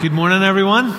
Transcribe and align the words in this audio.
Good 0.00 0.12
morning, 0.12 0.44
everyone. 0.44 0.90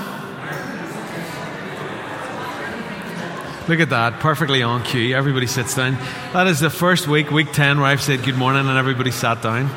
Look 3.70 3.80
at 3.80 3.92
that, 3.92 4.20
perfectly 4.20 4.62
on 4.62 4.84
cue. 4.84 5.16
Everybody 5.16 5.48
sits 5.48 5.74
down. 5.74 5.98
That 6.34 6.48
is 6.48 6.60
the 6.60 6.70
first 6.70 7.08
week, 7.08 7.32
week 7.32 7.54
10, 7.54 7.78
where 7.78 7.88
I've 7.88 8.02
said 8.02 8.26
good 8.26 8.36
morning 8.36 8.68
and 8.68 8.78
everybody 8.78 9.12
sat 9.12 9.42
down. 9.42 9.70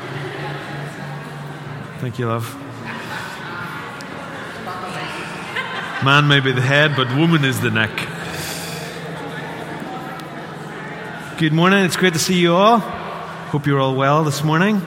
Thank 1.99 2.19
you, 2.19 2.27
love. 2.27 2.53
Man 6.03 6.27
may 6.27 6.41
be 6.41 6.51
the 6.51 6.59
head, 6.59 6.97
but 6.97 7.07
woman 7.15 7.45
is 7.45 7.61
the 7.61 7.71
neck. 7.71 7.95
Good 11.39 11.53
morning. 11.53 11.85
It's 11.85 11.95
great 11.95 12.11
to 12.11 12.19
see 12.19 12.37
you 12.37 12.55
all. 12.55 12.79
Hope 12.79 13.67
you're 13.67 13.79
all 13.79 13.95
well 13.95 14.25
this 14.25 14.43
morning. 14.43 14.81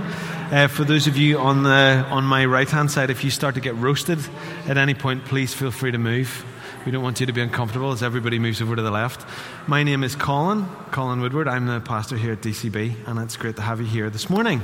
Uh, 0.49 0.69
for 0.69 0.85
those 0.85 1.09
of 1.09 1.17
you 1.17 1.41
on, 1.41 1.65
the, 1.65 2.07
on 2.09 2.23
my 2.23 2.45
right 2.45 2.71
hand 2.71 2.89
side, 2.89 3.11
if 3.11 3.25
you 3.25 3.31
start 3.31 3.57
to 3.57 3.61
get 3.61 3.75
roasted 3.75 4.21
at 4.69 4.79
any 4.79 4.95
point, 4.95 5.25
please 5.25 5.53
feel 5.53 5.73
free 5.73 5.91
to 5.91 5.99
move. 5.99 6.45
We 6.85 6.93
don't 6.93 7.03
want 7.03 7.19
you 7.19 7.27
to 7.27 7.33
be 7.33 7.41
uncomfortable 7.41 7.91
as 7.91 8.01
everybody 8.01 8.39
moves 8.39 8.63
over 8.63 8.77
to 8.77 8.83
the 8.83 8.93
left. 8.93 9.27
My 9.67 9.83
name 9.83 10.05
is 10.05 10.15
Colin, 10.15 10.67
Colin 10.93 11.21
Woodward. 11.21 11.49
I'm 11.49 11.67
the 11.67 11.81
pastor 11.81 12.17
here 12.17 12.35
at 12.35 12.43
DCB, 12.43 13.09
and 13.09 13.19
it's 13.19 13.37
great 13.37 13.57
to 13.57 13.63
have 13.63 13.81
you 13.81 13.89
here 13.89 14.09
this 14.09 14.31
morning. 14.31 14.63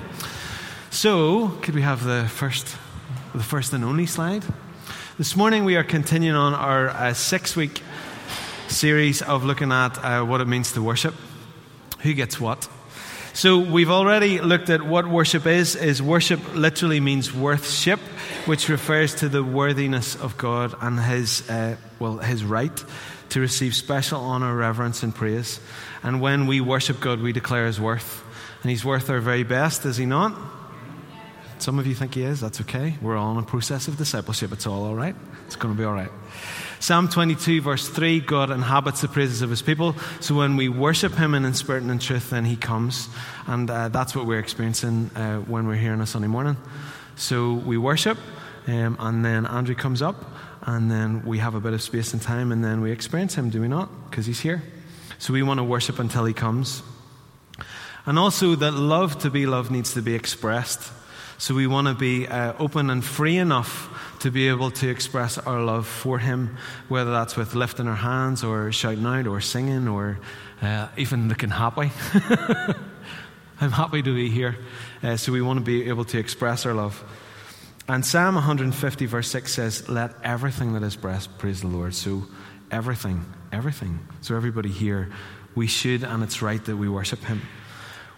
So, 0.90 1.48
could 1.62 1.74
we 1.74 1.82
have 1.82 2.04
the 2.04 2.28
first, 2.28 2.76
the 3.34 3.42
first 3.42 3.72
and 3.72 3.84
only 3.84 4.06
slide? 4.06 4.44
This 5.18 5.34
morning 5.34 5.64
we 5.64 5.74
are 5.74 5.84
continuing 5.84 6.36
on 6.36 6.54
our 6.54 6.90
uh, 6.90 7.12
six 7.12 7.56
week 7.56 7.82
series 8.68 9.20
of 9.20 9.42
looking 9.42 9.72
at 9.72 9.98
uh, 9.98 10.22
what 10.22 10.40
it 10.40 10.46
means 10.46 10.70
to 10.74 10.82
worship. 10.82 11.14
Who 12.02 12.14
gets 12.14 12.38
what? 12.38 12.68
So 13.34 13.58
we've 13.58 13.90
already 13.90 14.40
looked 14.40 14.68
at 14.68 14.82
what 14.82 15.08
worship 15.08 15.46
is. 15.46 15.74
Is 15.74 16.02
worship 16.02 16.54
literally 16.54 17.00
means 17.00 17.32
worthship, 17.32 17.98
which 18.44 18.68
refers 18.68 19.14
to 19.16 19.28
the 19.30 19.42
worthiness 19.42 20.16
of 20.16 20.36
God 20.36 20.74
and 20.82 21.00
His 21.00 21.48
uh, 21.48 21.76
well 21.98 22.18
His 22.18 22.44
right 22.44 22.84
to 23.30 23.40
receive 23.40 23.74
special 23.74 24.20
honor, 24.20 24.54
reverence, 24.54 25.02
and 25.02 25.14
praise. 25.14 25.60
And 26.02 26.20
when 26.20 26.46
we 26.46 26.60
worship 26.60 27.00
God, 27.00 27.20
we 27.20 27.32
declare 27.32 27.64
His 27.66 27.80
worth, 27.80 28.22
and 28.62 28.70
He's 28.70 28.84
worth 28.84 29.08
our 29.08 29.20
very 29.20 29.44
best. 29.44 29.86
Is 29.86 29.96
He 29.96 30.04
not? 30.04 30.36
Some 31.56 31.78
of 31.78 31.86
you 31.86 31.94
think 31.94 32.14
He 32.14 32.24
is. 32.24 32.38
That's 32.38 32.60
okay. 32.60 32.96
We're 33.00 33.16
all 33.16 33.32
in 33.32 33.38
a 33.38 33.46
process 33.46 33.88
of 33.88 33.96
discipleship. 33.96 34.52
It's 34.52 34.66
all 34.66 34.84
all 34.84 34.94
right. 34.94 35.16
It's 35.46 35.56
going 35.56 35.74
to 35.74 35.78
be 35.78 35.84
all 35.84 35.94
right. 35.94 36.10
Psalm 36.82 37.08
22, 37.08 37.60
verse 37.60 37.88
3 37.88 38.18
God 38.18 38.50
inhabits 38.50 39.02
the 39.02 39.06
praises 39.06 39.40
of 39.40 39.50
his 39.50 39.62
people. 39.62 39.94
So 40.18 40.34
when 40.34 40.56
we 40.56 40.68
worship 40.68 41.14
him 41.14 41.32
in 41.32 41.54
spirit 41.54 41.82
and 41.82 41.92
in 41.92 42.00
truth, 42.00 42.30
then 42.30 42.44
he 42.44 42.56
comes. 42.56 43.08
And 43.46 43.70
uh, 43.70 43.88
that's 43.90 44.16
what 44.16 44.26
we're 44.26 44.40
experiencing 44.40 45.08
uh, 45.14 45.36
when 45.38 45.68
we're 45.68 45.76
here 45.76 45.92
on 45.92 46.00
a 46.00 46.06
Sunday 46.06 46.26
morning. 46.26 46.56
So 47.14 47.52
we 47.52 47.78
worship, 47.78 48.18
um, 48.66 48.96
and 48.98 49.24
then 49.24 49.46
Andrew 49.46 49.76
comes 49.76 50.02
up, 50.02 50.24
and 50.62 50.90
then 50.90 51.24
we 51.24 51.38
have 51.38 51.54
a 51.54 51.60
bit 51.60 51.72
of 51.72 51.80
space 51.80 52.14
and 52.14 52.20
time, 52.20 52.50
and 52.50 52.64
then 52.64 52.80
we 52.80 52.90
experience 52.90 53.36
him, 53.36 53.48
do 53.48 53.60
we 53.60 53.68
not? 53.68 54.10
Because 54.10 54.26
he's 54.26 54.40
here. 54.40 54.60
So 55.20 55.32
we 55.32 55.44
want 55.44 55.58
to 55.58 55.64
worship 55.64 56.00
until 56.00 56.24
he 56.24 56.34
comes. 56.34 56.82
And 58.06 58.18
also 58.18 58.56
that 58.56 58.72
love 58.72 59.20
to 59.20 59.30
be 59.30 59.46
loved 59.46 59.70
needs 59.70 59.94
to 59.94 60.02
be 60.02 60.16
expressed. 60.16 60.92
So 61.42 61.56
we 61.56 61.66
want 61.66 61.88
to 61.88 61.94
be 61.94 62.28
uh, 62.28 62.52
open 62.60 62.88
and 62.88 63.04
free 63.04 63.36
enough 63.36 64.16
to 64.20 64.30
be 64.30 64.46
able 64.46 64.70
to 64.70 64.88
express 64.88 65.38
our 65.38 65.60
love 65.60 65.88
for 65.88 66.20
Him, 66.20 66.56
whether 66.86 67.10
that's 67.10 67.36
with 67.36 67.56
lifting 67.56 67.88
our 67.88 67.96
hands 67.96 68.44
or 68.44 68.70
shouting 68.70 69.04
out 69.04 69.26
or 69.26 69.40
singing 69.40 69.88
or 69.88 70.20
uh, 70.62 70.86
even 70.96 71.28
looking 71.28 71.50
happy. 71.50 71.90
I'm 73.60 73.72
happy 73.72 74.02
to 74.02 74.14
be 74.14 74.30
here. 74.30 74.56
Uh, 75.02 75.16
so 75.16 75.32
we 75.32 75.42
want 75.42 75.58
to 75.58 75.64
be 75.64 75.88
able 75.88 76.04
to 76.04 76.18
express 76.20 76.64
our 76.64 76.74
love. 76.74 77.02
And 77.88 78.06
Psalm 78.06 78.36
150, 78.36 79.06
verse 79.06 79.28
6 79.28 79.52
says, 79.52 79.88
Let 79.88 80.12
everything 80.22 80.74
that 80.74 80.84
is 80.84 80.94
breath 80.94 81.26
praise 81.38 81.62
the 81.62 81.66
Lord. 81.66 81.96
So 81.96 82.22
everything, 82.70 83.24
everything. 83.50 83.98
So 84.20 84.36
everybody 84.36 84.68
here, 84.68 85.10
we 85.56 85.66
should 85.66 86.04
and 86.04 86.22
it's 86.22 86.40
right 86.40 86.64
that 86.66 86.76
we 86.76 86.88
worship 86.88 87.24
Him. 87.24 87.42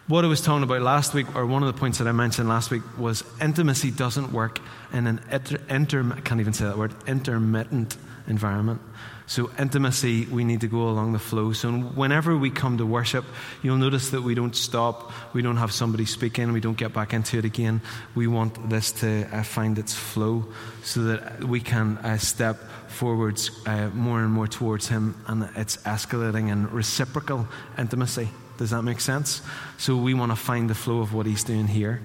What 0.06 0.22
I 0.22 0.28
was 0.28 0.42
talking 0.42 0.64
about 0.64 0.82
last 0.82 1.14
week, 1.14 1.34
or 1.34 1.46
one 1.46 1.62
of 1.62 1.74
the 1.74 1.80
points 1.80 1.96
that 1.96 2.06
I 2.06 2.12
mentioned 2.12 2.46
last 2.46 2.70
week, 2.70 2.82
was 2.98 3.24
intimacy 3.40 3.90
doesn't 3.90 4.34
work 4.34 4.60
in 4.92 5.06
an 5.06 5.18
inter, 5.30 5.58
inter 5.70 6.12
I 6.14 6.20
can't 6.20 6.40
even 6.40 6.52
say 6.52 6.66
that 6.66 6.76
word, 6.76 6.94
intermittent 7.06 7.96
environment. 8.28 8.82
So, 9.26 9.50
intimacy, 9.58 10.26
we 10.26 10.44
need 10.44 10.60
to 10.60 10.66
go 10.66 10.90
along 10.90 11.14
the 11.14 11.18
flow. 11.18 11.54
So, 11.54 11.72
whenever 11.72 12.36
we 12.36 12.50
come 12.50 12.76
to 12.76 12.84
worship, 12.84 13.24
you'll 13.62 13.78
notice 13.78 14.10
that 14.10 14.20
we 14.20 14.34
don't 14.34 14.54
stop, 14.54 15.10
we 15.32 15.40
don't 15.40 15.56
have 15.56 15.72
somebody 15.72 16.04
speaking, 16.04 16.52
we 16.52 16.60
don't 16.60 16.76
get 16.76 16.92
back 16.92 17.14
into 17.14 17.38
it 17.38 17.46
again. 17.46 17.80
We 18.14 18.26
want 18.26 18.68
this 18.68 18.92
to 19.00 19.26
uh, 19.32 19.42
find 19.42 19.78
its 19.78 19.94
flow 19.94 20.44
so 20.82 21.04
that 21.04 21.44
we 21.44 21.60
can 21.60 21.96
uh, 21.96 22.18
step 22.18 22.58
forwards 22.88 23.50
uh, 23.64 23.88
more 23.94 24.20
and 24.20 24.30
more 24.30 24.48
towards 24.48 24.88
Him, 24.88 25.14
and 25.26 25.48
it's 25.56 25.78
escalating 25.78 26.50
in 26.50 26.70
reciprocal 26.70 27.48
intimacy. 27.78 28.28
Does 28.56 28.70
that 28.70 28.82
make 28.82 29.00
sense? 29.00 29.42
So 29.78 29.96
we 29.96 30.14
want 30.14 30.32
to 30.32 30.36
find 30.36 30.70
the 30.70 30.74
flow 30.74 31.00
of 31.00 31.12
what 31.12 31.26
he's 31.26 31.44
doing 31.44 31.66
here. 31.66 32.00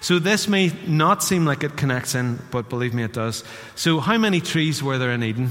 So 0.00 0.18
this 0.18 0.48
may 0.48 0.72
not 0.86 1.22
seem 1.22 1.44
like 1.44 1.62
it 1.62 1.76
connects 1.76 2.16
in, 2.16 2.40
but 2.50 2.68
believe 2.68 2.92
me, 2.92 3.04
it 3.04 3.12
does. 3.12 3.44
So 3.76 4.00
how 4.00 4.18
many 4.18 4.40
trees 4.40 4.82
were 4.82 4.98
there 4.98 5.12
in 5.12 5.22
Eden? 5.22 5.50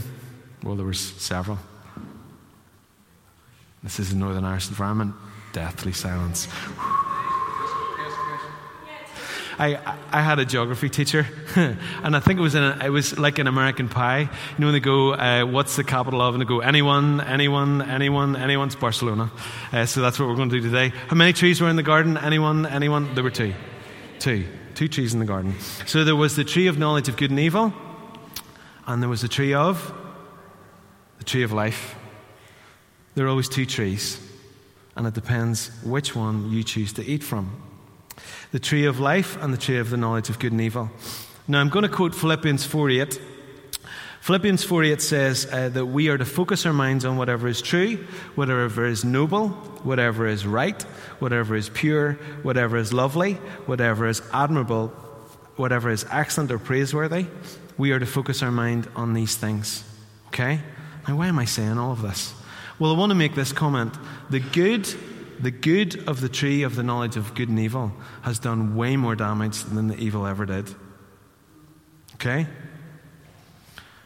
Well, 0.61 0.75
there 0.75 0.85
was 0.85 0.99
several. 0.99 1.57
This 3.81 3.99
is 3.99 4.11
a 4.11 4.17
Northern 4.17 4.43
Irish 4.43 4.67
environment. 4.67 5.15
Deathly 5.53 5.93
silence. 5.93 6.47
I, 9.59 9.97
I 10.11 10.21
had 10.21 10.39
a 10.39 10.45
geography 10.45 10.89
teacher, 10.89 11.27
and 11.55 12.15
I 12.15 12.19
think 12.19 12.39
it 12.39 12.41
was 12.41 12.55
in 12.55 12.63
a, 12.63 12.79
it 12.85 12.89
was 12.89 13.17
like 13.17 13.39
an 13.39 13.47
American 13.47 13.89
Pie. 13.89 14.21
You 14.21 14.27
know 14.59 14.67
when 14.67 14.73
they 14.73 14.79
go, 14.79 15.13
uh, 15.13 15.45
"What's 15.45 15.75
the 15.75 15.83
capital 15.83 16.21
of?" 16.21 16.33
and 16.33 16.41
they 16.41 16.45
go, 16.45 16.59
"Anyone, 16.59 17.21
anyone, 17.21 17.81
anyone, 17.81 18.35
anyone's 18.35 18.75
Barcelona." 18.75 19.31
Uh, 19.71 19.85
so 19.85 20.01
that's 20.01 20.19
what 20.19 20.27
we're 20.27 20.35
going 20.35 20.49
to 20.49 20.61
do 20.61 20.69
today. 20.69 20.89
How 21.07 21.15
many 21.15 21.33
trees 21.33 21.61
were 21.61 21.69
in 21.69 21.75
the 21.75 21.83
garden? 21.83 22.17
Anyone, 22.17 22.65
anyone? 22.65 23.13
There 23.13 23.23
were 23.23 23.29
two, 23.29 23.53
two, 24.19 24.45
two 24.75 24.87
trees 24.87 25.13
in 25.13 25.19
the 25.19 25.25
garden. 25.25 25.55
So 25.85 26.03
there 26.03 26.15
was 26.15 26.35
the 26.35 26.43
tree 26.43 26.67
of 26.67 26.77
knowledge 26.77 27.09
of 27.09 27.17
good 27.17 27.31
and 27.31 27.39
evil, 27.39 27.73
and 28.87 29.01
there 29.01 29.09
was 29.09 29.21
the 29.21 29.27
tree 29.27 29.53
of 29.53 29.93
the 31.17 31.25
tree 31.25 31.43
of 31.43 31.51
life. 31.51 31.95
There 33.15 33.25
are 33.25 33.29
always 33.29 33.49
two 33.49 33.65
trees, 33.65 34.19
and 34.95 35.05
it 35.05 35.13
depends 35.13 35.69
which 35.83 36.15
one 36.15 36.51
you 36.51 36.63
choose 36.63 36.93
to 36.93 37.05
eat 37.05 37.23
from 37.23 37.70
the 38.51 38.59
tree 38.59 38.85
of 38.85 38.99
life 38.99 39.41
and 39.41 39.53
the 39.53 39.57
tree 39.57 39.77
of 39.77 39.89
the 39.89 39.97
knowledge 39.97 40.29
of 40.29 40.39
good 40.39 40.51
and 40.51 40.61
evil. 40.61 40.89
Now, 41.47 41.59
I'm 41.59 41.69
going 41.69 41.83
to 41.83 41.89
quote 41.89 42.13
Philippians 42.13 42.65
4 42.65 42.89
8. 42.89 43.21
Philippians 44.21 44.63
4 44.63 44.83
8 44.83 45.01
says 45.01 45.47
uh, 45.51 45.69
that 45.69 45.87
we 45.87 46.09
are 46.09 46.17
to 46.17 46.25
focus 46.25 46.65
our 46.65 46.73
minds 46.73 47.05
on 47.05 47.17
whatever 47.17 47.47
is 47.47 47.61
true, 47.61 47.97
whatever 48.35 48.85
is 48.85 49.03
noble, 49.03 49.49
whatever 49.83 50.27
is 50.27 50.45
right, 50.45 50.81
whatever 51.19 51.55
is 51.55 51.69
pure, 51.69 52.13
whatever 52.43 52.77
is 52.77 52.93
lovely, 52.93 53.33
whatever 53.65 54.07
is 54.07 54.21
admirable, 54.31 54.89
whatever 55.55 55.89
is 55.89 56.05
excellent 56.11 56.51
or 56.51 56.59
praiseworthy. 56.59 57.25
We 57.77 57.93
are 57.93 57.99
to 57.99 58.05
focus 58.05 58.43
our 58.43 58.51
mind 58.51 58.87
on 58.95 59.13
these 59.13 59.35
things. 59.35 59.83
Okay? 60.27 60.59
Now, 61.07 61.17
why 61.17 61.27
am 61.27 61.39
I 61.39 61.45
saying 61.45 61.77
all 61.79 61.91
of 61.91 62.01
this? 62.01 62.33
Well, 62.77 62.93
I 62.93 62.97
want 62.97 63.09
to 63.09 63.15
make 63.15 63.33
this 63.33 63.51
comment. 63.51 63.93
The 64.29 64.39
good 64.39 64.87
the 65.41 65.51
good 65.51 66.07
of 66.07 66.21
the 66.21 66.29
tree 66.29 66.63
of 66.63 66.75
the 66.75 66.83
knowledge 66.83 67.17
of 67.17 67.33
good 67.35 67.49
and 67.49 67.59
evil 67.59 67.91
has 68.21 68.39
done 68.39 68.75
way 68.75 68.95
more 68.95 69.15
damage 69.15 69.63
than 69.63 69.87
the 69.87 69.97
evil 69.97 70.25
ever 70.25 70.45
did. 70.45 70.73
Okay? 72.15 72.47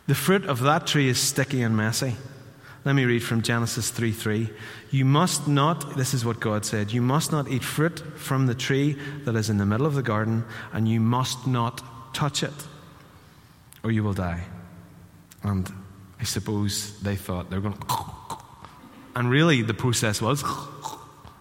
The 0.07 0.15
fruit 0.15 0.45
of 0.45 0.61
that 0.61 0.87
tree 0.87 1.09
is 1.09 1.19
sticky 1.19 1.61
and 1.61 1.75
messy. 1.75 2.15
Let 2.85 2.93
me 2.93 3.05
read 3.05 3.23
from 3.23 3.41
Genesis 3.41 3.89
3 3.89 4.11
3. 4.11 4.49
You 4.91 5.05
must 5.05 5.47
not, 5.47 5.97
this 5.97 6.13
is 6.13 6.23
what 6.23 6.39
God 6.39 6.65
said, 6.65 6.91
you 6.91 7.01
must 7.01 7.31
not 7.31 7.49
eat 7.49 7.63
fruit 7.63 7.99
from 8.15 8.45
the 8.45 8.53
tree 8.53 8.95
that 9.23 9.35
is 9.35 9.49
in 9.49 9.57
the 9.57 9.65
middle 9.65 9.87
of 9.87 9.95
the 9.95 10.03
garden, 10.03 10.45
and 10.71 10.87
you 10.87 10.99
must 10.99 11.47
not 11.47 12.13
touch 12.13 12.43
it, 12.43 12.53
or 13.83 13.91
you 13.91 14.03
will 14.03 14.13
die. 14.13 14.43
And 15.41 15.71
I 16.19 16.23
suppose 16.23 16.99
they 17.01 17.15
thought 17.15 17.49
they 17.49 17.57
were 17.57 17.71
going. 17.71 17.81
And 19.15 19.29
really, 19.29 19.63
the 19.63 19.73
process 19.73 20.21
was 20.21 20.43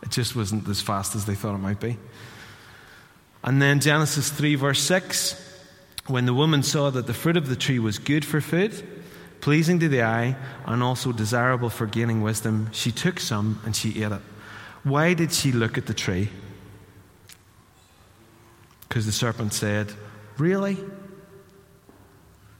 it 0.05 0.11
just 0.11 0.37
wasn't 0.37 0.69
as 0.69 0.81
fast 0.81 1.17
as 1.17 1.25
they 1.25 1.35
thought 1.35 1.56
it 1.56 1.59
might 1.59 1.81
be. 1.81 1.99
And 3.43 3.61
then 3.61 3.81
Genesis 3.81 4.31
3, 4.31 4.55
verse 4.55 4.81
6 4.81 5.41
when 6.06 6.27
the 6.27 6.35
woman 6.35 6.62
saw 6.62 6.91
that 6.91 7.06
the 7.06 7.15
fruit 7.15 7.37
of 7.37 7.49
the 7.49 7.56
tree 7.56 7.79
was 7.79 7.99
good 7.99 8.25
for 8.25 8.41
food, 8.41 8.87
pleasing 9.41 9.79
to 9.81 9.89
the 9.89 10.03
eye, 10.03 10.37
and 10.67 10.83
also 10.83 11.12
desirable 11.12 11.71
for 11.71 11.87
gaining 11.87 12.21
wisdom, 12.21 12.69
she 12.73 12.93
took 12.93 13.19
some 13.19 13.59
and 13.65 13.75
she 13.75 14.03
ate 14.03 14.12
it. 14.12 14.21
Why 14.83 15.15
did 15.15 15.33
she 15.33 15.51
look 15.51 15.79
at 15.79 15.87
the 15.87 15.95
tree? 15.95 16.29
Because 18.87 19.07
the 19.07 19.12
serpent 19.12 19.55
said, 19.55 19.93
Really? 20.37 20.77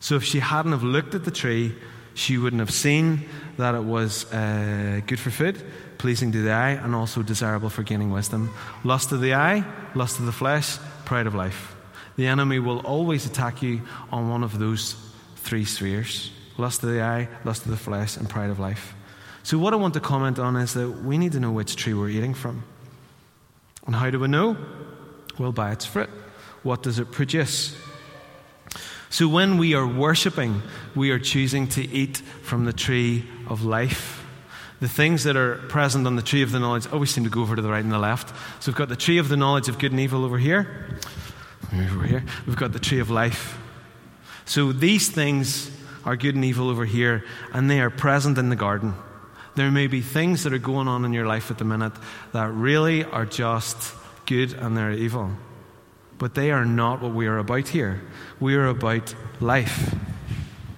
So 0.00 0.17
if 0.17 0.25
she 0.25 0.38
hadn't 0.38 0.73
have 0.73 0.82
looked 0.82 1.14
at 1.14 1.25
the 1.25 1.31
tree, 1.31 1.75
she 2.14 2.38
wouldn't 2.38 2.61
have 2.61 2.70
seen 2.70 3.29
that 3.56 3.75
it 3.75 3.82
was 3.82 4.32
uh, 4.32 5.00
good 5.06 5.19
for 5.19 5.31
food, 5.31 5.62
pleasing 5.99 6.32
to 6.32 6.43
the 6.43 6.52
eye, 6.52 6.70
and 6.70 6.94
also 6.94 7.23
desirable 7.23 7.70
for 7.70 7.82
gaining 7.82 8.11
wisdom. 8.11 8.52
Lust 8.82 9.12
of 9.12 9.20
the 9.20 9.35
eye, 9.35 9.64
lust 9.94 10.19
of 10.19 10.26
the 10.26 10.32
flesh, 10.32 10.79
pride 11.05 11.26
of 11.26 11.35
life. 11.35 11.75
The 12.17 12.26
enemy 12.26 12.58
will 12.58 12.81
always 12.81 13.26
attack 13.26 13.62
you 13.62 13.82
on 14.12 14.29
one 14.29 14.44
of 14.44 14.58
those 14.58 14.96
three 15.37 15.64
spheres 15.64 16.31
lust 16.56 16.82
of 16.85 16.91
the 16.91 17.02
eye, 17.02 17.29
lust 17.44 17.64
of 17.64 17.70
the 17.70 17.76
flesh, 17.76 18.17
and 18.17 18.29
pride 18.29 18.50
of 18.50 18.61
life. 18.61 18.94
So, 19.43 19.58
what 19.58 19.73
I 19.73 19.76
want 19.76 19.94
to 19.94 20.00
comment 20.00 20.38
on 20.38 20.56
is 20.56 20.75
that 20.75 20.88
we 20.88 21.19
need 21.19 21.32
to 21.32 21.41
know 21.41 21.52
which 21.52 21.76
tree 21.76 21.94
we're 21.94 22.08
eating 22.08 22.35
from. 22.35 22.64
And 23.87 23.94
how 23.94 24.11
do 24.11 24.19
we 24.19 24.29
know? 24.29 24.56
Well, 25.38 25.52
by 25.52 25.73
its 25.73 25.85
fruit. 25.85 26.11
What 26.62 26.82
does 26.82 26.99
it 26.99 27.11
produce? 27.11 27.76
So, 29.11 29.29
when 29.29 29.58
we 29.58 29.75
are 29.75 29.87
worshipping, 29.87 30.62
we 30.94 31.11
are 31.11 31.19
choosing 31.19 31.69
to 31.69 31.87
eat 31.87 32.19
from 32.43 32.64
the 32.64 32.73
tree 32.73 33.25
of 33.49 33.64
life. 33.64 34.24
The 34.81 34.88
things 34.88 35.25
that 35.25 35.37
are 35.37 35.56
present 35.69 36.06
on 36.06 36.17
the 36.17 36.23
tree 36.23 36.43
of 36.43 36.50
the 36.50 36.59
knowledge 36.59 36.87
always 36.93 37.11
seem 37.11 37.25
to 37.25 37.31
go 37.31 37.43
over 37.43 37.56
to 37.56 37.62
the 37.62 37.71
right 37.71 37.82
and 37.82 37.93
the 37.93 37.99
left. 37.99 38.31
So, 38.62 38.71
we've 38.71 38.76
got 38.76 38.88
the 38.88 38.97
tree 38.97 39.19
of 39.19 39.29
the 39.29 39.37
knowledge 39.37 39.69
of 39.69 39.79
good 39.79 39.93
and 39.93 40.00
evil 40.00 40.25
over 40.25 40.38
here. 40.38 40.99
Over 41.73 42.05
here. 42.05 42.25
We've 42.47 42.56
got 42.56 42.73
the 42.73 42.79
tree 42.79 43.00
of 43.00 43.11
life. 43.11 43.59
So, 44.44 44.73
these 44.73 45.09
things 45.09 45.71
are 46.05 46.17
good 46.17 46.35
and 46.35 46.44
evil 46.44 46.69
over 46.69 46.85
here, 46.85 47.25
and 47.53 47.71
they 47.71 47.81
are 47.81 47.91
present 47.91 48.37
in 48.37 48.50
the 48.50 48.56
garden. 48.56 48.94
There 49.55 49.71
may 49.71 49.87
be 49.87 50.00
things 50.00 50.43
that 50.43 50.53
are 50.53 50.59
going 50.59 50.88
on 50.88 51.05
in 51.05 51.12
your 51.12 51.26
life 51.26 51.50
at 51.50 51.59
the 51.59 51.65
minute 51.65 51.93
that 52.32 52.50
really 52.53 53.05
are 53.05 53.25
just 53.25 53.94
good 54.26 54.53
and 54.55 54.76
they're 54.76 54.93
evil. 54.93 55.31
But 56.19 56.35
they 56.35 56.50
are 56.50 56.65
not 56.65 57.00
what 57.00 57.15
we 57.15 57.26
are 57.26 57.38
about 57.38 57.69
here. 57.69 58.03
We 58.41 58.56
are 58.56 58.67
about 58.67 59.15
life. 59.41 59.94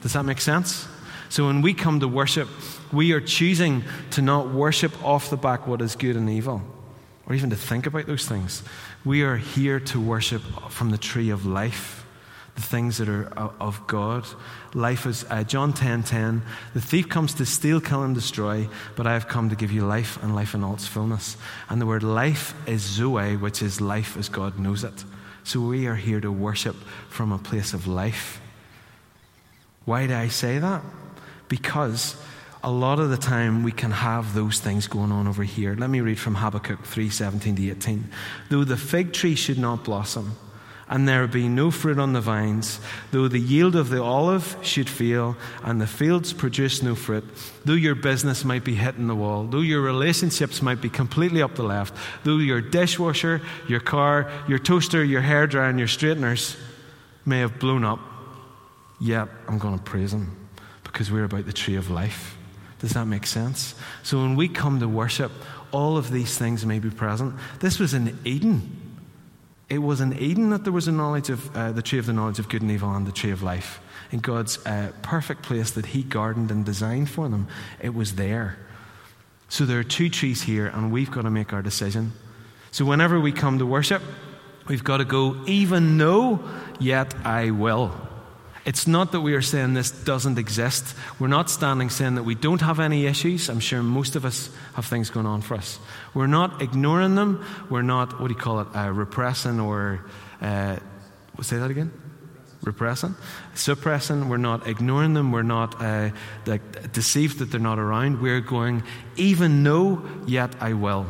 Does 0.02 0.12
that 0.12 0.24
make 0.24 0.40
sense? 0.40 0.86
So 1.28 1.46
when 1.46 1.62
we 1.62 1.74
come 1.74 2.00
to 2.00 2.08
worship, 2.08 2.48
we 2.92 3.12
are 3.12 3.20
choosing 3.20 3.84
to 4.12 4.22
not 4.22 4.52
worship 4.52 4.92
off 5.04 5.30
the 5.30 5.36
back 5.36 5.66
what 5.66 5.80
is 5.80 5.96
good 5.96 6.16
and 6.16 6.28
evil, 6.30 6.62
or 7.26 7.34
even 7.34 7.50
to 7.50 7.56
think 7.56 7.86
about 7.86 8.06
those 8.06 8.26
things. 8.26 8.62
We 9.04 9.22
are 9.22 9.36
here 9.36 9.80
to 9.80 10.00
worship 10.00 10.42
from 10.70 10.90
the 10.90 10.98
tree 10.98 11.30
of 11.30 11.46
life 11.46 12.06
the 12.56 12.62
things 12.62 12.96
that 12.98 13.08
are 13.08 13.26
of 13.60 13.86
God. 13.86 14.24
Life 14.74 15.06
is, 15.06 15.24
uh, 15.30 15.44
John 15.44 15.72
10 15.72 16.02
10, 16.02 16.42
the 16.74 16.80
thief 16.80 17.08
comes 17.08 17.34
to 17.34 17.46
steal, 17.46 17.80
kill, 17.80 18.02
and 18.02 18.14
destroy, 18.14 18.68
but 18.96 19.06
I 19.06 19.12
have 19.12 19.28
come 19.28 19.50
to 19.50 19.56
give 19.56 19.70
you 19.70 19.84
life 19.84 20.20
and 20.22 20.34
life 20.34 20.54
in 20.54 20.64
all 20.64 20.74
its 20.74 20.86
fullness. 20.86 21.36
And 21.68 21.80
the 21.80 21.86
word 21.86 22.02
life 22.02 22.54
is 22.66 22.80
Zoe, 22.80 23.36
which 23.36 23.62
is 23.62 23.80
life 23.80 24.16
as 24.16 24.28
God 24.28 24.58
knows 24.58 24.84
it. 24.84 25.04
So 25.44 25.60
we 25.60 25.86
are 25.86 25.94
here 25.94 26.20
to 26.20 26.32
worship 26.32 26.76
from 27.08 27.30
a 27.30 27.38
place 27.38 27.74
of 27.74 27.86
life. 27.86 28.40
Why 29.84 30.06
do 30.06 30.14
I 30.14 30.28
say 30.28 30.58
that? 30.58 30.82
Because 31.48 32.16
a 32.66 32.70
lot 32.70 32.98
of 32.98 33.10
the 33.10 33.16
time 33.16 33.62
we 33.62 33.70
can 33.70 33.92
have 33.92 34.34
those 34.34 34.58
things 34.58 34.88
going 34.88 35.12
on 35.12 35.28
over 35.28 35.44
here. 35.44 35.76
Let 35.76 35.88
me 35.88 36.00
read 36.00 36.18
from 36.18 36.34
Habakkuk 36.34 36.84
3 36.84 37.08
17 37.08 37.54
to 37.54 37.70
18. 37.70 38.10
Though 38.50 38.64
the 38.64 38.76
fig 38.76 39.12
tree 39.12 39.36
should 39.36 39.56
not 39.56 39.84
blossom, 39.84 40.32
and 40.88 41.08
there 41.08 41.28
be 41.28 41.48
no 41.48 41.70
fruit 41.70 42.00
on 42.00 42.12
the 42.12 42.20
vines, 42.20 42.80
though 43.12 43.28
the 43.28 43.38
yield 43.38 43.76
of 43.76 43.88
the 43.88 44.02
olive 44.02 44.56
should 44.62 44.88
fail, 44.88 45.36
and 45.62 45.80
the 45.80 45.86
fields 45.86 46.32
produce 46.32 46.82
no 46.82 46.96
fruit, 46.96 47.24
though 47.64 47.72
your 47.72 47.94
business 47.94 48.44
might 48.44 48.64
be 48.64 48.74
hitting 48.74 49.06
the 49.06 49.14
wall, 49.14 49.44
though 49.44 49.60
your 49.60 49.80
relationships 49.80 50.60
might 50.60 50.80
be 50.80 50.88
completely 50.88 51.42
up 51.42 51.54
the 51.54 51.62
left, 51.62 51.94
though 52.24 52.38
your 52.38 52.60
dishwasher, 52.60 53.40
your 53.68 53.80
car, 53.80 54.28
your 54.48 54.58
toaster, 54.58 55.04
your 55.04 55.22
hairdryer, 55.22 55.70
and 55.70 55.78
your 55.78 55.88
straighteners 55.88 56.56
may 57.24 57.38
have 57.38 57.60
blown 57.60 57.84
up, 57.84 58.00
yet 59.00 59.28
I'm 59.46 59.58
going 59.58 59.78
to 59.78 59.84
praise 59.84 60.12
Him 60.12 60.48
because 60.82 61.12
we're 61.12 61.24
about 61.24 61.46
the 61.46 61.52
tree 61.52 61.76
of 61.76 61.90
life. 61.90 62.35
Does 62.78 62.92
that 62.92 63.06
make 63.06 63.26
sense? 63.26 63.74
So 64.02 64.18
when 64.18 64.36
we 64.36 64.48
come 64.48 64.80
to 64.80 64.88
worship, 64.88 65.32
all 65.72 65.96
of 65.96 66.10
these 66.10 66.36
things 66.36 66.66
may 66.66 66.78
be 66.78 66.90
present. 66.90 67.34
This 67.60 67.78
was 67.78 67.94
in 67.94 68.18
Eden. 68.24 68.98
It 69.68 69.78
was 69.78 70.00
in 70.00 70.16
Eden 70.18 70.50
that 70.50 70.64
there 70.64 70.72
was 70.72 70.86
a 70.86 70.92
knowledge 70.92 71.30
of 71.30 71.54
uh, 71.56 71.72
the 71.72 71.82
tree 71.82 71.98
of 71.98 72.06
the 72.06 72.12
knowledge 72.12 72.38
of 72.38 72.48
good 72.48 72.62
and 72.62 72.70
evil 72.70 72.92
and 72.94 73.06
the 73.06 73.12
tree 73.12 73.32
of 73.32 73.42
life. 73.42 73.80
In 74.12 74.20
God's 74.20 74.64
uh, 74.64 74.92
perfect 75.02 75.42
place 75.42 75.72
that 75.72 75.86
He 75.86 76.02
gardened 76.02 76.50
and 76.50 76.64
designed 76.64 77.10
for 77.10 77.28
them, 77.28 77.48
it 77.80 77.94
was 77.94 78.14
there. 78.14 78.58
So 79.48 79.64
there 79.64 79.78
are 79.78 79.84
two 79.84 80.08
trees 80.08 80.42
here, 80.42 80.66
and 80.66 80.92
we've 80.92 81.10
got 81.10 81.22
to 81.22 81.30
make 81.30 81.52
our 81.52 81.62
decision. 81.62 82.12
So 82.70 82.84
whenever 82.84 83.18
we 83.18 83.32
come 83.32 83.58
to 83.58 83.66
worship, 83.66 84.02
we've 84.68 84.84
got 84.84 84.98
to 84.98 85.04
go, 85.04 85.36
even 85.46 85.98
though, 85.98 86.40
yet 86.78 87.14
I 87.24 87.50
will. 87.50 87.92
It's 88.66 88.88
not 88.88 89.12
that 89.12 89.20
we 89.20 89.34
are 89.34 89.42
saying 89.42 89.74
this 89.74 89.92
doesn't 89.92 90.38
exist. 90.38 90.96
We're 91.20 91.28
not 91.28 91.48
standing 91.48 91.88
saying 91.88 92.16
that 92.16 92.24
we 92.24 92.34
don't 92.34 92.60
have 92.60 92.80
any 92.80 93.06
issues. 93.06 93.48
I'm 93.48 93.60
sure 93.60 93.80
most 93.80 94.16
of 94.16 94.24
us 94.24 94.50
have 94.74 94.86
things 94.86 95.08
going 95.08 95.24
on 95.24 95.40
for 95.40 95.54
us. 95.54 95.78
We're 96.14 96.26
not 96.26 96.60
ignoring 96.60 97.14
them. 97.14 97.44
We're 97.70 97.82
not, 97.82 98.20
what 98.20 98.26
do 98.26 98.34
you 98.34 98.40
call 98.40 98.58
it, 98.60 98.66
uh, 98.74 98.90
repressing 98.90 99.60
or, 99.60 100.04
uh, 100.42 100.78
say 101.42 101.58
that 101.58 101.70
again? 101.70 101.92
Repressing, 102.64 103.14
suppressing. 103.54 104.28
We're 104.28 104.36
not 104.38 104.66
ignoring 104.66 105.14
them. 105.14 105.30
We're 105.30 105.42
not 105.42 105.80
uh, 105.80 106.10
like, 106.44 106.92
deceived 106.92 107.38
that 107.38 107.52
they're 107.52 107.60
not 107.60 107.78
around. 107.78 108.20
We're 108.20 108.40
going, 108.40 108.82
even 109.14 109.62
though, 109.62 110.02
yet 110.26 110.56
I 110.60 110.72
will. 110.72 111.06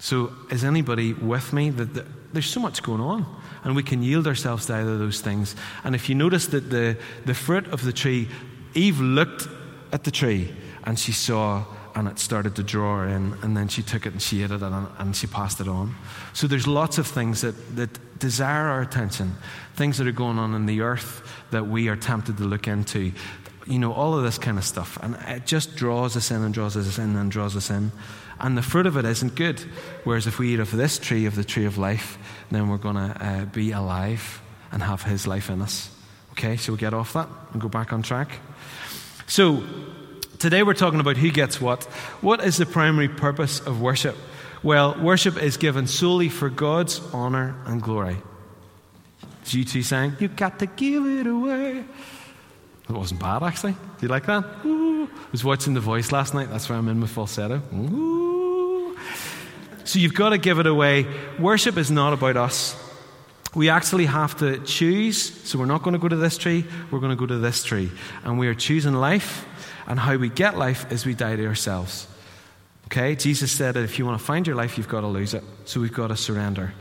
So, 0.00 0.32
is 0.50 0.64
anybody 0.64 1.14
with 1.14 1.54
me? 1.54 1.70
That, 1.70 1.94
that 1.94 2.34
there's 2.34 2.50
so 2.50 2.60
much 2.60 2.82
going 2.82 3.00
on 3.00 3.24
and 3.66 3.74
we 3.74 3.82
can 3.82 4.00
yield 4.00 4.28
ourselves 4.28 4.66
to 4.66 4.74
either 4.74 4.92
of 4.92 5.00
those 5.00 5.20
things. 5.20 5.56
And 5.82 5.96
if 5.96 6.08
you 6.08 6.14
notice 6.14 6.46
that 6.46 6.70
the, 6.70 6.96
the 7.24 7.34
fruit 7.34 7.66
of 7.66 7.84
the 7.84 7.92
tree, 7.92 8.28
Eve 8.74 9.00
looked 9.00 9.48
at 9.92 10.04
the 10.04 10.12
tree 10.12 10.54
and 10.84 10.96
she 10.96 11.10
saw 11.10 11.64
and 11.96 12.06
it 12.06 12.18
started 12.20 12.54
to 12.56 12.62
draw 12.62 12.98
her 12.98 13.08
in, 13.08 13.34
and 13.42 13.56
then 13.56 13.68
she 13.68 13.82
took 13.82 14.04
it 14.04 14.12
and 14.12 14.20
she 14.20 14.42
ate 14.42 14.50
it 14.50 14.62
and, 14.62 14.86
and 14.98 15.16
she 15.16 15.26
passed 15.26 15.60
it 15.60 15.66
on. 15.66 15.96
So 16.34 16.46
there's 16.46 16.66
lots 16.66 16.98
of 16.98 17.06
things 17.06 17.40
that, 17.40 17.54
that 17.74 18.18
desire 18.18 18.68
our 18.68 18.82
attention, 18.82 19.34
things 19.74 19.96
that 19.98 20.06
are 20.06 20.12
going 20.12 20.38
on 20.38 20.54
in 20.54 20.66
the 20.66 20.82
earth 20.82 21.26
that 21.52 21.66
we 21.66 21.88
are 21.88 21.96
tempted 21.96 22.36
to 22.36 22.44
look 22.44 22.68
into. 22.68 23.12
You 23.66 23.78
know, 23.78 23.92
all 23.92 24.16
of 24.16 24.22
this 24.22 24.38
kind 24.38 24.58
of 24.58 24.64
stuff. 24.64 24.98
And 25.02 25.16
it 25.26 25.46
just 25.46 25.76
draws 25.76 26.16
us 26.16 26.30
in 26.30 26.42
and 26.42 26.54
draws 26.54 26.76
us 26.76 26.98
in 26.98 27.16
and 27.16 27.30
draws 27.30 27.56
us 27.56 27.70
in 27.70 27.92
and 28.38 28.56
the 28.56 28.62
fruit 28.62 28.86
of 28.86 28.96
it 28.96 29.04
isn't 29.04 29.34
good. 29.34 29.60
Whereas 30.04 30.26
if 30.26 30.38
we 30.38 30.54
eat 30.54 30.60
of 30.60 30.70
this 30.70 30.98
tree, 30.98 31.26
of 31.26 31.36
the 31.36 31.44
tree 31.44 31.64
of 31.64 31.78
life, 31.78 32.18
then 32.50 32.68
we're 32.68 32.76
going 32.76 32.96
to 32.96 33.24
uh, 33.24 33.44
be 33.46 33.72
alive 33.72 34.40
and 34.72 34.82
have 34.82 35.02
His 35.02 35.26
life 35.26 35.48
in 35.48 35.62
us. 35.62 35.90
Okay, 36.32 36.56
so 36.56 36.72
we 36.72 36.78
get 36.78 36.92
off 36.92 37.14
that 37.14 37.28
and 37.52 37.62
go 37.62 37.68
back 37.68 37.92
on 37.92 38.02
track. 38.02 38.40
So, 39.26 39.64
today 40.38 40.62
we're 40.62 40.74
talking 40.74 41.00
about 41.00 41.16
who 41.16 41.30
gets 41.30 41.60
what. 41.60 41.84
What 42.20 42.44
is 42.44 42.58
the 42.58 42.66
primary 42.66 43.08
purpose 43.08 43.60
of 43.60 43.80
worship? 43.80 44.16
Well, 44.62 45.00
worship 45.00 45.42
is 45.42 45.56
given 45.56 45.86
solely 45.86 46.28
for 46.28 46.50
God's 46.50 47.00
honor 47.12 47.56
and 47.64 47.80
glory. 47.82 48.18
As 49.42 49.54
you 49.54 49.64
two 49.64 49.82
sang, 49.82 50.16
You 50.20 50.28
got 50.28 50.58
to 50.58 50.66
give 50.66 51.06
it 51.06 51.26
away. 51.26 51.84
It 52.88 52.92
wasn't 52.92 53.20
bad, 53.20 53.42
actually. 53.42 53.72
Do 53.72 53.78
you 54.02 54.08
like 54.08 54.26
that? 54.26 54.44
Ooh. 54.64 55.04
I 55.04 55.30
was 55.32 55.44
watching 55.44 55.74
The 55.74 55.80
Voice 55.80 56.12
last 56.12 56.34
night. 56.34 56.50
That's 56.50 56.68
why 56.68 56.76
I'm 56.76 56.88
in 56.88 57.00
my 57.00 57.06
falsetto. 57.06 57.60
Ooh. 57.74 58.96
So 59.84 59.98
you've 59.98 60.14
got 60.14 60.30
to 60.30 60.38
give 60.38 60.58
it 60.58 60.66
away. 60.66 61.06
Worship 61.38 61.76
is 61.76 61.90
not 61.90 62.12
about 62.12 62.36
us. 62.36 62.76
We 63.54 63.70
actually 63.70 64.06
have 64.06 64.36
to 64.38 64.58
choose. 64.58 65.18
So 65.48 65.58
we're 65.58 65.66
not 65.66 65.82
going 65.82 65.94
to 65.94 65.98
go 65.98 66.08
to 66.08 66.16
this 66.16 66.36
tree, 66.36 66.64
we're 66.90 67.00
going 67.00 67.10
to 67.10 67.16
go 67.16 67.26
to 67.26 67.38
this 67.38 67.64
tree. 67.64 67.90
And 68.24 68.38
we 68.38 68.48
are 68.48 68.54
choosing 68.54 68.94
life. 68.94 69.46
And 69.88 69.98
how 69.98 70.16
we 70.16 70.28
get 70.28 70.58
life 70.58 70.90
is 70.90 71.06
we 71.06 71.14
die 71.14 71.36
to 71.36 71.46
ourselves. 71.46 72.08
Okay? 72.86 73.14
Jesus 73.14 73.52
said 73.52 73.74
that 73.74 73.84
if 73.84 73.98
you 73.98 74.06
want 74.06 74.18
to 74.18 74.24
find 74.24 74.46
your 74.46 74.56
life, 74.56 74.76
you've 74.76 74.88
got 74.88 75.02
to 75.02 75.06
lose 75.06 75.34
it. 75.34 75.44
So 75.64 75.80
we've 75.80 75.92
got 75.92 76.08
to 76.08 76.16
surrender. 76.16 76.74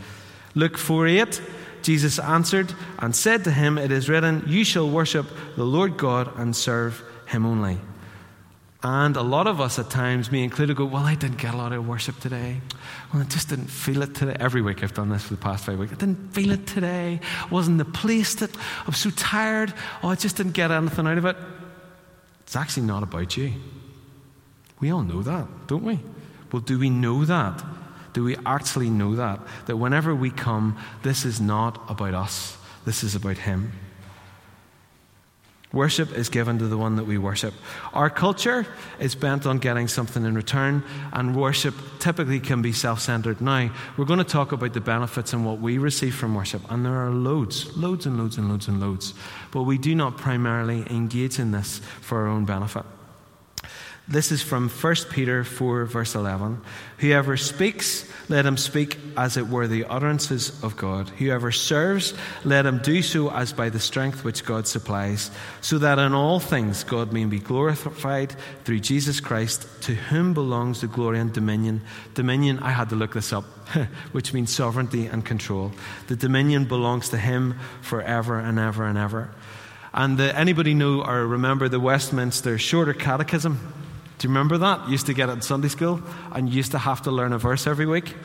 Luke 0.55 0.77
4 0.77 1.07
8. 1.07 1.41
Jesus 1.85 2.17
answered 2.17 2.73
and 2.97 3.15
said 3.15 3.43
to 3.43 3.51
him, 3.51 3.77
It 3.77 3.91
is 3.91 4.09
written, 4.09 4.43
You 4.47 4.63
shall 4.63 4.89
worship 4.89 5.27
the 5.55 5.63
Lord 5.63 5.97
God 5.97 6.35
and 6.35 6.55
serve 6.55 7.03
him 7.27 7.45
only. 7.45 7.77
And 8.81 9.15
a 9.15 9.21
lot 9.21 9.45
of 9.45 9.61
us 9.61 9.77
at 9.77 9.91
times, 9.91 10.31
me 10.31 10.43
included, 10.43 10.77
go, 10.77 10.85
Well, 10.85 11.03
I 11.03 11.13
didn't 11.13 11.37
get 11.37 11.53
a 11.53 11.57
lot 11.57 11.73
of 11.73 11.87
worship 11.87 12.19
today. 12.19 12.59
Well, 13.13 13.21
I 13.21 13.25
just 13.25 13.49
didn't 13.49 13.67
feel 13.67 14.01
it 14.01 14.15
today. 14.15 14.35
Every 14.39 14.63
week 14.63 14.83
I've 14.83 14.95
done 14.95 15.09
this 15.09 15.25
for 15.25 15.35
the 15.35 15.41
past 15.41 15.63
five 15.63 15.77
weeks. 15.77 15.93
I 15.93 15.95
didn't 15.97 16.33
feel 16.33 16.51
it 16.53 16.65
today. 16.65 17.19
It 17.43 17.51
wasn't 17.51 17.77
the 17.77 17.85
place 17.85 18.33
that 18.35 18.55
I 18.57 18.87
was 18.87 18.97
so 18.97 19.11
tired. 19.11 19.71
Oh, 20.01 20.09
I 20.09 20.15
just 20.15 20.37
didn't 20.37 20.53
get 20.53 20.71
anything 20.71 21.05
out 21.05 21.19
of 21.19 21.25
it. 21.25 21.37
It's 22.41 22.55
actually 22.55 22.87
not 22.87 23.03
about 23.03 23.37
you. 23.37 23.53
We 24.79 24.89
all 24.89 25.03
know 25.03 25.21
that, 25.21 25.67
don't 25.67 25.83
we? 25.83 25.99
Well, 26.51 26.63
do 26.63 26.79
we 26.79 26.89
know 26.89 27.25
that? 27.25 27.63
Do 28.15 28.23
we 28.23 28.37
actually 28.45 28.89
know 28.89 29.17
that? 29.17 29.41
That 29.65 29.75
whenever 29.75 30.15
we 30.15 30.31
come, 30.31 30.77
this 31.03 31.25
is 31.25 31.41
not 31.41 31.83
about 31.89 32.13
us, 32.13 32.57
this 32.85 33.03
is 33.03 33.13
about 33.13 33.37
Him. 33.37 33.73
Worship 35.73 36.17
is 36.17 36.29
given 36.29 36.57
to 36.59 36.67
the 36.67 36.77
one 36.77 36.95
that 36.95 37.03
we 37.03 37.17
worship. 37.17 37.53
Our 37.93 38.09
culture 38.09 38.65
is 38.99 39.15
bent 39.15 39.45
on 39.45 39.57
getting 39.57 39.89
something 39.89 40.23
in 40.23 40.33
return, 40.33 40.81
and 41.11 41.35
worship 41.35 41.75
typically 41.99 42.39
can 42.39 42.61
be 42.61 42.71
self 42.71 43.01
centered. 43.01 43.41
Now, 43.41 43.69
we're 43.97 44.05
going 44.05 44.19
to 44.19 44.23
talk 44.23 44.53
about 44.53 44.71
the 44.71 44.79
benefits 44.79 45.33
and 45.33 45.45
what 45.45 45.59
we 45.59 45.77
receive 45.77 46.15
from 46.15 46.35
worship, 46.35 46.61
and 46.71 46.85
there 46.85 46.95
are 46.95 47.11
loads, 47.11 47.75
loads 47.75 48.05
and 48.05 48.17
loads 48.17 48.37
and 48.37 48.47
loads 48.47 48.69
and 48.69 48.79
loads. 48.79 49.13
But 49.51 49.63
we 49.63 49.77
do 49.77 49.93
not 49.93 50.15
primarily 50.15 50.89
engage 50.89 51.37
in 51.37 51.51
this 51.51 51.81
for 51.99 52.19
our 52.19 52.27
own 52.27 52.45
benefit. 52.45 52.85
This 54.07 54.31
is 54.31 54.43
from 54.43 54.69
1 54.69 54.95
Peter 55.09 55.43
4, 55.43 55.85
verse 55.85 56.13
11. 56.13 56.61
Whoever 56.99 57.37
speaks, 57.37 58.07
let 58.29 58.45
him 58.45 58.55
speak 58.55 58.99
as 59.17 59.35
it 59.35 59.47
were 59.47 59.67
the 59.67 59.85
utterances 59.85 60.63
of 60.63 60.77
God. 60.77 61.09
Whoever 61.09 61.51
serves, 61.51 62.13
let 62.43 62.67
him 62.67 62.77
do 62.77 63.01
so 63.01 63.31
as 63.31 63.51
by 63.51 63.69
the 63.69 63.79
strength 63.79 64.23
which 64.23 64.45
God 64.45 64.67
supplies, 64.67 65.31
so 65.61 65.79
that 65.79 65.97
in 65.97 66.13
all 66.13 66.39
things 66.39 66.83
God 66.83 67.13
may 67.13 67.25
be 67.25 67.39
glorified 67.39 68.35
through 68.63 68.81
Jesus 68.81 69.19
Christ, 69.19 69.67
to 69.81 69.95
whom 69.95 70.35
belongs 70.35 70.81
the 70.81 70.87
glory 70.87 71.19
and 71.19 71.33
dominion. 71.33 71.81
Dominion, 72.13 72.59
I 72.59 72.69
had 72.69 72.89
to 72.89 72.95
look 72.95 73.15
this 73.15 73.33
up, 73.33 73.43
which 74.11 74.33
means 74.33 74.53
sovereignty 74.53 75.07
and 75.07 75.25
control. 75.25 75.71
The 76.07 76.15
dominion 76.15 76.65
belongs 76.65 77.09
to 77.09 77.17
him 77.17 77.55
forever 77.81 78.37
and 78.37 78.59
ever 78.59 78.85
and 78.85 78.99
ever. 78.99 79.31
And 79.95 80.17
the, 80.17 80.37
anybody 80.37 80.75
know 80.75 81.03
or 81.03 81.25
remember 81.25 81.69
the 81.69 81.79
Westminster 81.79 82.59
Shorter 82.59 82.93
Catechism? 82.93 83.74
Do 84.17 84.27
you 84.27 84.29
remember 84.29 84.57
that? 84.59 84.85
You 84.85 84.93
used 84.93 85.07
to 85.07 85.13
get 85.13 85.29
it 85.29 85.33
in 85.33 85.41
Sunday 85.41 85.67
school 85.67 86.01
and 86.31 86.47
you 86.49 86.55
used 86.55 86.71
to 86.71 86.77
have 86.77 87.01
to 87.03 87.11
learn 87.11 87.33
a 87.33 87.37
verse 87.37 87.67
every 87.67 87.85
week. 87.85 88.15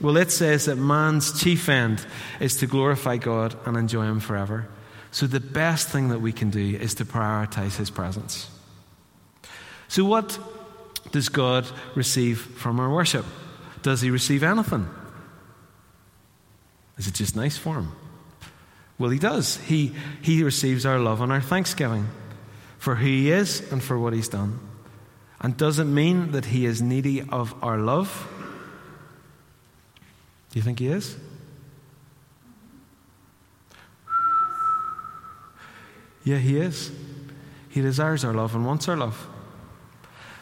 Well, 0.00 0.16
it 0.16 0.30
says 0.30 0.66
that 0.66 0.76
man's 0.76 1.40
chief 1.40 1.68
end 1.68 2.04
is 2.38 2.56
to 2.56 2.66
glorify 2.66 3.16
God 3.16 3.56
and 3.66 3.76
enjoy 3.76 4.04
Him 4.04 4.20
forever. 4.20 4.68
So 5.10 5.26
the 5.26 5.40
best 5.40 5.88
thing 5.88 6.10
that 6.10 6.20
we 6.20 6.32
can 6.32 6.50
do 6.50 6.76
is 6.76 6.94
to 6.96 7.04
prioritize 7.04 7.76
His 7.76 7.90
presence. 7.90 8.50
So, 9.88 10.04
what 10.04 10.38
does 11.12 11.30
God 11.30 11.66
receive 11.94 12.40
from 12.40 12.78
our 12.78 12.92
worship? 12.92 13.24
Does 13.82 14.02
He 14.02 14.10
receive 14.10 14.42
anything? 14.42 14.86
Is 16.98 17.06
it 17.06 17.14
just 17.14 17.34
nice 17.34 17.56
for 17.56 17.76
Him? 17.76 17.92
Well, 18.98 19.10
He 19.10 19.18
does. 19.18 19.56
He, 19.56 19.94
he 20.20 20.42
receives 20.42 20.84
our 20.84 20.98
love 20.98 21.22
and 21.22 21.32
our 21.32 21.40
thanksgiving 21.40 22.08
for 22.78 22.96
who 22.96 23.06
He 23.06 23.30
is 23.32 23.72
and 23.72 23.82
for 23.82 23.98
what 23.98 24.12
He's 24.12 24.28
done. 24.28 24.60
And 25.40 25.56
does 25.56 25.78
it 25.78 25.84
mean 25.84 26.32
that 26.32 26.46
he 26.46 26.66
is 26.66 26.82
needy 26.82 27.22
of 27.22 27.54
our 27.62 27.78
love? 27.78 28.26
Do 30.50 30.58
you 30.58 30.62
think 30.62 30.80
he 30.80 30.88
is? 30.88 31.16
Yeah, 36.24 36.38
he 36.38 36.58
is. 36.58 36.90
He 37.70 37.80
desires 37.80 38.24
our 38.24 38.34
love 38.34 38.54
and 38.54 38.66
wants 38.66 38.88
our 38.88 38.96
love. 38.96 39.28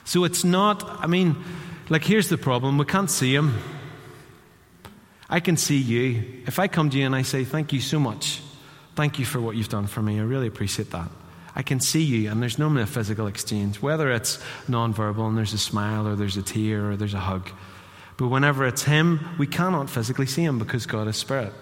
So 0.04 0.24
it's 0.24 0.44
not, 0.44 0.84
I 1.02 1.06
mean, 1.06 1.36
like, 1.88 2.04
here's 2.04 2.28
the 2.28 2.38
problem 2.38 2.78
we 2.78 2.84
can't 2.84 3.10
see 3.10 3.34
him. 3.34 3.54
I 5.28 5.40
can 5.40 5.56
see 5.56 5.78
you. 5.78 6.42
If 6.46 6.58
I 6.58 6.68
come 6.68 6.90
to 6.90 6.98
you 6.98 7.04
and 7.04 7.14
I 7.14 7.22
say, 7.22 7.44
Thank 7.44 7.72
you 7.72 7.80
so 7.80 7.98
much, 7.98 8.40
thank 8.94 9.18
you 9.18 9.24
for 9.24 9.40
what 9.40 9.56
you've 9.56 9.68
done 9.68 9.86
for 9.86 10.00
me, 10.00 10.18
I 10.18 10.22
really 10.22 10.46
appreciate 10.46 10.90
that. 10.92 11.10
I 11.56 11.62
can 11.62 11.80
see 11.80 12.02
you, 12.02 12.30
and 12.30 12.42
there's 12.42 12.58
normally 12.58 12.82
a 12.82 12.86
physical 12.86 13.26
exchange, 13.26 13.80
whether 13.80 14.12
it's 14.12 14.38
nonverbal 14.68 15.26
and 15.26 15.38
there's 15.38 15.54
a 15.54 15.58
smile, 15.58 16.06
or 16.06 16.14
there's 16.14 16.36
a 16.36 16.42
tear, 16.42 16.90
or 16.90 16.96
there's 16.96 17.14
a 17.14 17.18
hug. 17.18 17.48
But 18.18 18.28
whenever 18.28 18.66
it's 18.66 18.82
Him, 18.82 19.26
we 19.38 19.46
cannot 19.46 19.88
physically 19.88 20.26
see 20.26 20.42
Him 20.42 20.58
because 20.58 20.84
God 20.84 21.08
is 21.08 21.16
Spirit. 21.16 21.54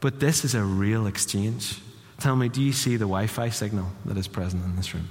But 0.00 0.20
this 0.20 0.42
is 0.42 0.54
a 0.54 0.62
real 0.62 1.06
exchange. 1.06 1.80
Tell 2.18 2.34
me, 2.34 2.48
do 2.48 2.62
you 2.62 2.72
see 2.72 2.96
the 2.96 3.04
Wi 3.04 3.26
Fi 3.26 3.50
signal 3.50 3.88
that 4.06 4.16
is 4.16 4.26
present 4.26 4.64
in 4.64 4.74
this 4.74 4.94
room? 4.94 5.10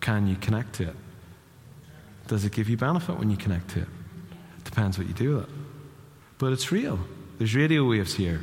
Can 0.00 0.26
you 0.26 0.36
connect 0.36 0.76
to 0.76 0.88
it? 0.88 0.96
Does 2.26 2.46
it 2.46 2.52
give 2.52 2.70
you 2.70 2.78
benefit 2.78 3.18
when 3.18 3.30
you 3.30 3.36
connect 3.36 3.68
to 3.72 3.80
it? 3.80 3.88
Depends 4.64 4.96
what 4.96 5.06
you 5.06 5.12
do 5.12 5.36
with 5.36 5.44
it. 5.44 5.50
But 6.38 6.54
it's 6.54 6.72
real. 6.72 6.98
There's 7.36 7.54
radio 7.54 7.86
waves 7.86 8.14
here 8.14 8.40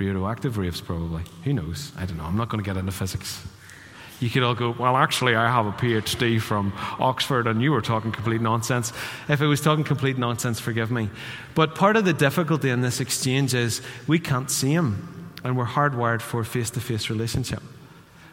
radioactive 0.00 0.56
waves, 0.56 0.80
probably. 0.80 1.22
Who 1.44 1.52
knows? 1.52 1.92
I 1.96 2.06
don't 2.06 2.16
know. 2.16 2.24
I'm 2.24 2.36
not 2.36 2.48
going 2.48 2.62
to 2.62 2.68
get 2.68 2.76
into 2.76 2.92
physics. 2.92 3.46
You 4.18 4.28
could 4.28 4.42
all 4.42 4.54
go, 4.54 4.74
well, 4.78 4.96
actually, 4.96 5.34
I 5.34 5.50
have 5.50 5.66
a 5.66 5.72
PhD 5.72 6.40
from 6.40 6.72
Oxford, 6.98 7.46
and 7.46 7.62
you 7.62 7.72
were 7.72 7.80
talking 7.80 8.12
complete 8.12 8.40
nonsense. 8.40 8.92
If 9.28 9.40
it 9.40 9.46
was 9.46 9.60
talking 9.60 9.84
complete 9.84 10.18
nonsense, 10.18 10.60
forgive 10.60 10.90
me. 10.90 11.08
But 11.54 11.74
part 11.74 11.96
of 11.96 12.04
the 12.04 12.12
difficulty 12.12 12.68
in 12.68 12.82
this 12.82 13.00
exchange 13.00 13.54
is 13.54 13.80
we 14.06 14.18
can't 14.18 14.50
see 14.50 14.72
him, 14.72 15.32
and 15.42 15.56
we're 15.56 15.64
hardwired 15.64 16.20
for 16.20 16.44
face 16.44 16.70
to 16.70 16.80
face 16.80 17.08
relationship. 17.08 17.62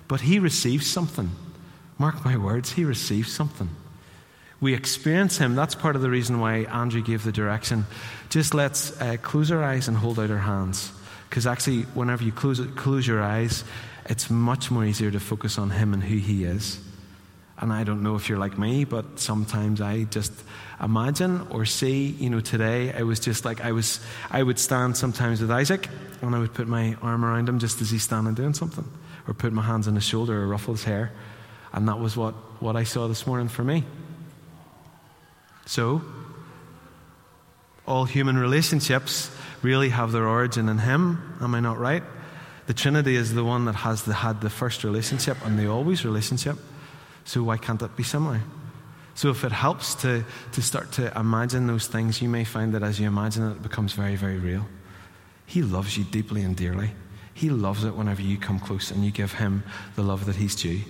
But 0.08 0.22
he 0.22 0.40
receives 0.40 0.92
something. 0.92 1.32
Mark 1.98 2.24
my 2.26 2.38
words, 2.38 2.74
he 2.74 2.84
receives 2.84 3.32
something. 3.32 3.70
We 4.60 4.74
experience 4.74 5.38
him. 5.38 5.56
That's 5.56 5.76
part 5.76 5.96
of 5.96 6.02
the 6.02 6.10
reason 6.10 6.40
why 6.40 6.64
Andrew 6.64 7.02
gave 7.02 7.24
the 7.24 7.32
direction. 7.32 7.86
Just 8.30 8.54
let's 8.54 9.00
uh, 9.00 9.18
close 9.22 9.52
our 9.52 9.64
eyes 9.64 9.88
and 9.88 9.96
hold 9.96 10.20
out 10.20 10.32
our 10.32 10.38
hands. 10.38 10.92
Because 11.30 11.46
actually, 11.46 11.82
whenever 11.94 12.24
you 12.24 12.32
close, 12.32 12.60
close 12.76 13.06
your 13.06 13.22
eyes, 13.22 13.64
it's 14.06 14.30
much 14.30 14.72
more 14.72 14.86
easier 14.86 15.12
to 15.12 15.20
focus 15.20 15.58
on 15.58 15.70
Him 15.70 15.94
and 15.94 16.04
who 16.04 16.18
He 16.18 16.44
is. 16.44 16.80
And 17.60 17.74
I 17.74 17.84
don't 17.84 18.04
know 18.04 18.16
if 18.16 18.30
you're 18.30 18.38
like 18.38 18.58
me, 18.58 18.84
but 18.84 19.20
sometimes 19.20 19.82
I 19.82 20.04
just 20.04 20.32
imagine 20.82 21.48
or 21.50 21.66
see, 21.66 22.06
you 22.06 22.30
know, 22.30 22.40
today 22.40 22.94
I 22.94 23.02
was 23.02 23.20
just 23.20 23.46
like, 23.46 23.62
I 23.62 23.72
was, 23.72 24.00
I 24.30 24.44
would 24.44 24.60
stand 24.60 24.96
sometimes 24.96 25.42
with 25.42 25.50
Isaac 25.50 25.90
and 26.22 26.36
I 26.36 26.40
would 26.40 26.54
put 26.54 26.68
my 26.68 26.96
arm 27.02 27.26
around 27.26 27.50
him 27.50 27.58
just 27.58 27.82
as 27.82 27.90
he's 27.90 28.04
standing 28.04 28.36
doing 28.36 28.54
something, 28.54 28.88
or 29.28 29.34
put 29.34 29.54
my 29.54 29.64
hands 29.64 29.88
on 29.88 29.96
his 29.96 30.04
shoulder 30.04 30.40
or 30.40 30.48
ruffle 30.48 30.76
his 30.76 30.84
hair. 30.84 31.12
And 31.74 31.88
that 31.88 32.00
was 32.00 32.16
what, 32.16 32.34
what 32.62 32.76
I 32.76 32.84
saw 32.84 33.08
this 33.08 33.26
morning 33.26 33.48
for 33.48 33.64
me. 33.64 33.84
So, 35.66 36.02
all 37.88 38.06
human 38.06 38.38
relationships 38.38 39.32
really 39.62 39.90
have 39.90 40.12
their 40.12 40.28
origin 40.28 40.70
in 40.70 40.78
Him. 40.80 41.38
Am 41.42 41.56
I 41.56 41.60
not 41.60 41.78
right? 41.78 42.04
The 42.68 42.74
Trinity 42.74 43.16
is 43.16 43.34
the 43.34 43.44
one 43.44 43.66
that 43.66 43.76
has 43.76 44.04
the, 44.04 44.14
had 44.14 44.42
the 44.42 44.50
first 44.50 44.84
relationship 44.84 45.38
and 45.46 45.58
the 45.58 45.68
always 45.68 46.04
relationship. 46.04 46.58
So 47.24 47.44
why 47.44 47.58
can't 47.58 47.82
it 47.82 47.96
be 47.96 48.04
similar? 48.04 48.42
So 49.16 49.30
if 49.30 49.44
it 49.44 49.52
helps 49.52 49.96
to, 49.96 50.24
to 50.52 50.62
start 50.62 50.92
to 50.94 51.18
imagine 51.18 51.66
those 51.66 51.88
things, 51.88 52.22
you 52.22 52.30
may 52.30 52.44
find 52.44 52.74
that 52.74 52.84
as 52.84 53.00
you 53.00 53.08
imagine 53.08 53.50
it, 53.50 53.52
it 53.54 53.64
becomes 53.64 53.94
very, 53.94 54.16
very 54.16 54.38
real. 54.38 54.68
He 55.46 55.62
loves 55.62 55.98
you 55.98 56.04
deeply 56.04 56.44
and 56.44 56.56
dearly. 56.56 56.92
He 57.34 57.50
loves 57.50 57.84
it 57.84 57.96
whenever 57.96 58.22
you 58.22 58.38
come 58.38 58.60
close 58.60 58.92
and 58.92 59.04
you 59.06 59.12
give 59.12 59.34
Him 59.34 59.64
the 59.96 60.04
love 60.04 60.26
that 60.26 60.36
He's 60.36 60.56
due. 60.56 60.82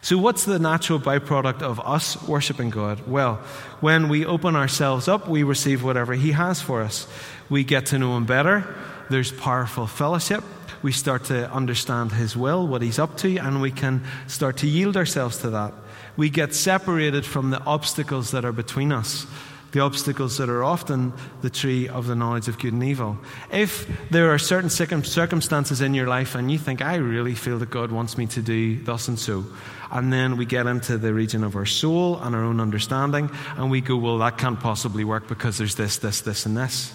So, 0.00 0.16
what's 0.16 0.44
the 0.44 0.58
natural 0.58 1.00
byproduct 1.00 1.62
of 1.62 1.80
us 1.80 2.22
worshiping 2.22 2.70
God? 2.70 3.06
Well, 3.08 3.36
when 3.80 4.08
we 4.08 4.24
open 4.24 4.54
ourselves 4.54 5.08
up, 5.08 5.28
we 5.28 5.42
receive 5.42 5.82
whatever 5.82 6.14
He 6.14 6.32
has 6.32 6.62
for 6.62 6.82
us. 6.82 7.08
We 7.50 7.64
get 7.64 7.86
to 7.86 7.98
know 7.98 8.16
Him 8.16 8.24
better. 8.24 8.74
There's 9.10 9.32
powerful 9.32 9.86
fellowship. 9.86 10.44
We 10.82 10.92
start 10.92 11.24
to 11.24 11.50
understand 11.52 12.12
His 12.12 12.36
will, 12.36 12.66
what 12.66 12.82
He's 12.82 12.98
up 12.98 13.16
to, 13.18 13.36
and 13.38 13.60
we 13.60 13.72
can 13.72 14.04
start 14.28 14.58
to 14.58 14.68
yield 14.68 14.96
ourselves 14.96 15.38
to 15.38 15.50
that. 15.50 15.74
We 16.16 16.30
get 16.30 16.54
separated 16.54 17.26
from 17.26 17.50
the 17.50 17.62
obstacles 17.64 18.30
that 18.30 18.44
are 18.44 18.52
between 18.52 18.92
us 18.92 19.26
the 19.72 19.80
obstacles 19.80 20.38
that 20.38 20.48
are 20.48 20.64
often 20.64 21.12
the 21.42 21.50
tree 21.50 21.88
of 21.88 22.06
the 22.06 22.14
knowledge 22.14 22.48
of 22.48 22.58
good 22.58 22.72
and 22.72 22.82
evil. 22.82 23.18
If 23.52 23.86
there 24.10 24.32
are 24.32 24.38
certain 24.38 24.70
circumstances 24.70 25.80
in 25.80 25.94
your 25.94 26.06
life 26.06 26.34
and 26.34 26.50
you 26.50 26.58
think, 26.58 26.80
I 26.80 26.96
really 26.96 27.34
feel 27.34 27.58
that 27.58 27.70
God 27.70 27.92
wants 27.92 28.16
me 28.16 28.26
to 28.28 28.40
do 28.40 28.82
thus 28.82 29.08
and 29.08 29.18
so, 29.18 29.44
and 29.90 30.12
then 30.12 30.36
we 30.36 30.46
get 30.46 30.66
into 30.66 30.98
the 30.98 31.12
region 31.12 31.44
of 31.44 31.56
our 31.56 31.66
soul 31.66 32.18
and 32.20 32.34
our 32.34 32.44
own 32.44 32.60
understanding, 32.60 33.30
and 33.56 33.70
we 33.70 33.80
go, 33.80 33.96
well, 33.96 34.18
that 34.18 34.38
can't 34.38 34.60
possibly 34.60 35.04
work 35.04 35.28
because 35.28 35.58
there's 35.58 35.74
this, 35.74 35.98
this, 35.98 36.22
this, 36.22 36.46
and 36.46 36.56
this. 36.56 36.94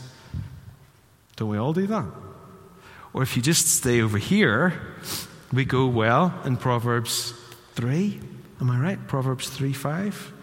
Don't 1.35 1.49
we 1.49 1.57
all 1.57 1.73
do 1.73 1.87
that? 1.87 2.05
Or 3.13 3.21
if 3.21 3.35
you 3.35 3.43
just 3.43 3.67
stay 3.67 4.01
over 4.01 4.17
here, 4.17 4.73
we 5.51 5.65
go, 5.65 5.85
well, 5.85 6.33
in 6.45 6.57
Proverbs 6.57 7.33
3, 7.75 8.19
am 8.61 8.69
I 8.69 8.79
right? 8.79 9.07
Proverbs 9.07 9.49
3 9.49 9.73
5. 9.73 10.33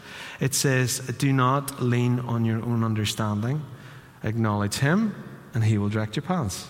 It 0.40 0.54
says, 0.54 0.98
Do 1.18 1.32
not 1.32 1.82
lean 1.82 2.20
on 2.20 2.44
your 2.44 2.62
own 2.62 2.82
understanding. 2.82 3.62
Acknowledge 4.24 4.76
Him, 4.76 5.14
and 5.54 5.64
He 5.64 5.78
will 5.78 5.88
direct 5.88 6.16
your 6.16 6.22
paths. 6.22 6.68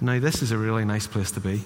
Now, 0.00 0.18
this 0.18 0.42
is 0.42 0.50
a 0.50 0.58
really 0.58 0.84
nice 0.84 1.06
place 1.06 1.30
to 1.32 1.40
be. 1.40 1.62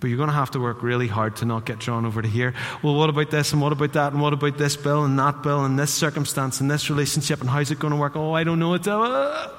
But 0.00 0.08
you're 0.08 0.16
going 0.16 0.28
to 0.28 0.34
have 0.34 0.52
to 0.52 0.60
work 0.60 0.82
really 0.82 1.08
hard 1.08 1.36
to 1.36 1.44
not 1.44 1.66
get 1.66 1.80
drawn 1.80 2.06
over 2.06 2.22
to 2.22 2.28
here. 2.28 2.54
Well, 2.82 2.94
what 2.94 3.10
about 3.10 3.30
this, 3.32 3.52
and 3.52 3.60
what 3.60 3.72
about 3.72 3.94
that, 3.94 4.12
and 4.12 4.22
what 4.22 4.32
about 4.32 4.56
this 4.56 4.76
bill, 4.76 5.04
and 5.04 5.18
that 5.18 5.42
bill, 5.42 5.64
and 5.64 5.76
this 5.76 5.92
circumstance, 5.92 6.60
and 6.60 6.70
this 6.70 6.88
relationship, 6.88 7.40
and 7.40 7.50
how's 7.50 7.72
it 7.72 7.80
going 7.80 7.92
to 7.92 7.98
work? 7.98 8.14
Oh, 8.14 8.32
I 8.32 8.44
don't 8.44 8.58
know. 8.58 8.74
It's, 8.74 8.86
uh... 8.86 9.52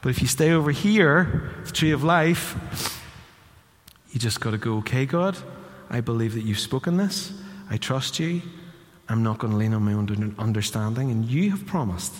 But 0.00 0.10
if 0.10 0.22
you 0.22 0.28
stay 0.28 0.52
over 0.52 0.70
here, 0.70 1.52
the 1.64 1.72
tree 1.72 1.90
of 1.90 2.04
life, 2.04 3.02
you 4.12 4.20
just 4.20 4.40
got 4.40 4.52
to 4.52 4.58
go, 4.58 4.76
okay, 4.78 5.06
God, 5.06 5.36
I 5.90 6.00
believe 6.00 6.34
that 6.34 6.42
you've 6.42 6.60
spoken 6.60 6.96
this. 6.96 7.32
I 7.70 7.76
trust 7.76 8.18
you. 8.18 8.42
I'm 9.08 9.22
not 9.22 9.38
going 9.38 9.52
to 9.52 9.56
lean 9.56 9.74
on 9.74 9.82
my 9.82 9.92
own 9.92 10.34
understanding. 10.38 11.10
And 11.10 11.24
you 11.24 11.50
have 11.50 11.66
promised, 11.66 12.14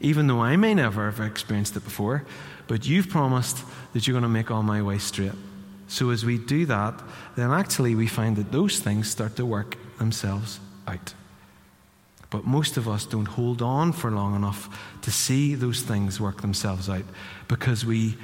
even 0.00 0.26
though 0.26 0.40
I 0.40 0.56
may 0.56 0.74
never 0.74 1.10
have 1.10 1.20
experienced 1.20 1.76
it 1.76 1.84
before, 1.84 2.24
but 2.66 2.86
you've 2.86 3.08
promised 3.08 3.58
that 3.92 4.06
you're 4.06 4.12
going 4.12 4.22
to 4.22 4.28
make 4.28 4.50
all 4.50 4.62
my 4.62 4.82
way 4.82 4.98
straight. 4.98 5.32
So 5.88 6.10
as 6.10 6.24
we 6.24 6.38
do 6.38 6.66
that, 6.66 7.00
then 7.34 7.50
actually 7.50 7.94
we 7.94 8.06
find 8.06 8.36
that 8.36 8.52
those 8.52 8.78
things 8.78 9.10
start 9.10 9.36
to 9.36 9.46
work 9.46 9.76
themselves 9.98 10.60
out. 10.86 11.14
But 12.30 12.44
most 12.44 12.76
of 12.76 12.86
us 12.86 13.06
don't 13.06 13.26
hold 13.26 13.62
on 13.62 13.92
for 13.92 14.10
long 14.10 14.36
enough 14.36 14.68
to 15.02 15.10
see 15.10 15.54
those 15.54 15.80
things 15.80 16.20
work 16.20 16.42
themselves 16.42 16.88
out 16.90 17.04
because 17.48 17.86
we 17.86 18.18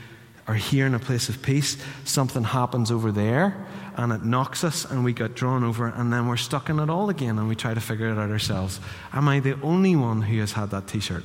Or 0.46 0.54
here 0.54 0.86
in 0.86 0.94
a 0.94 0.98
place 0.98 1.28
of 1.28 1.42
peace, 1.42 1.78
something 2.04 2.44
happens 2.44 2.90
over 2.90 3.10
there 3.10 3.66
and 3.96 4.12
it 4.12 4.24
knocks 4.24 4.64
us 4.64 4.84
and 4.84 5.04
we 5.04 5.12
get 5.12 5.34
drawn 5.34 5.64
over 5.64 5.86
and 5.86 6.12
then 6.12 6.28
we're 6.28 6.36
stuck 6.36 6.68
in 6.68 6.78
it 6.78 6.90
all 6.90 7.08
again 7.08 7.38
and 7.38 7.48
we 7.48 7.54
try 7.54 7.72
to 7.72 7.80
figure 7.80 8.08
it 8.08 8.18
out 8.18 8.30
ourselves. 8.30 8.80
Am 9.12 9.28
I 9.28 9.40
the 9.40 9.58
only 9.62 9.96
one 9.96 10.22
who 10.22 10.40
has 10.40 10.52
had 10.52 10.70
that 10.70 10.86
t 10.86 11.00
shirt? 11.00 11.24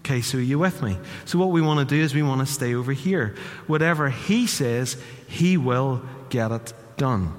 Okay, 0.00 0.20
so 0.20 0.36
are 0.36 0.42
you 0.42 0.58
with 0.58 0.82
me? 0.82 0.98
So, 1.24 1.38
what 1.38 1.48
we 1.48 1.62
want 1.62 1.80
to 1.88 1.94
do 1.94 1.98
is 1.98 2.14
we 2.14 2.22
want 2.22 2.46
to 2.46 2.52
stay 2.52 2.74
over 2.74 2.92
here. 2.92 3.34
Whatever 3.66 4.10
he 4.10 4.46
says, 4.46 5.02
he 5.26 5.56
will 5.56 6.02
get 6.28 6.52
it 6.52 6.74
done. 6.98 7.32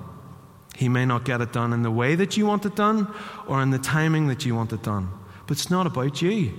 He 0.75 0.89
may 0.89 1.05
not 1.05 1.25
get 1.25 1.41
it 1.41 1.53
done 1.53 1.73
in 1.73 1.83
the 1.83 1.91
way 1.91 2.15
that 2.15 2.37
you 2.37 2.47
want 2.47 2.65
it 2.65 2.75
done 2.75 3.13
or 3.47 3.61
in 3.61 3.69
the 3.69 3.77
timing 3.77 4.27
that 4.27 4.45
you 4.45 4.55
want 4.55 4.73
it 4.73 4.81
done, 4.81 5.09
but 5.45 5.57
it's 5.57 5.69
not 5.69 5.85
about 5.85 6.23
you. 6.23 6.53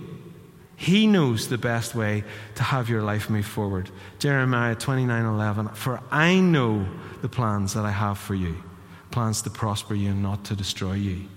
He 0.76 1.06
knows 1.06 1.48
the 1.48 1.56
best 1.56 1.94
way 1.94 2.22
to 2.54 2.62
have 2.62 2.90
your 2.90 3.02
life 3.02 3.30
move 3.30 3.46
forward. 3.46 3.90
Jeremiah 4.18 4.76
29:11 4.76 5.74
For 5.74 6.00
I 6.10 6.38
know 6.38 6.86
the 7.22 7.28
plans 7.28 7.72
that 7.74 7.86
I 7.86 7.90
have 7.90 8.18
for 8.18 8.34
you, 8.34 8.62
plans 9.10 9.40
to 9.42 9.50
prosper 9.50 9.94
you 9.94 10.10
and 10.10 10.22
not 10.22 10.44
to 10.44 10.54
destroy 10.54 10.92
you. 10.92 11.28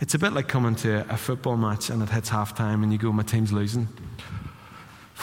It's 0.00 0.14
a 0.14 0.18
bit 0.18 0.32
like 0.32 0.48
coming 0.48 0.74
to 0.76 1.06
a 1.08 1.16
football 1.16 1.56
match 1.56 1.90
and 1.90 2.02
it 2.02 2.08
hits 2.08 2.28
half 2.28 2.56
time 2.56 2.82
and 2.82 2.92
you 2.92 2.98
go, 2.98 3.12
My 3.12 3.22
team's 3.22 3.52
losing. 3.52 3.88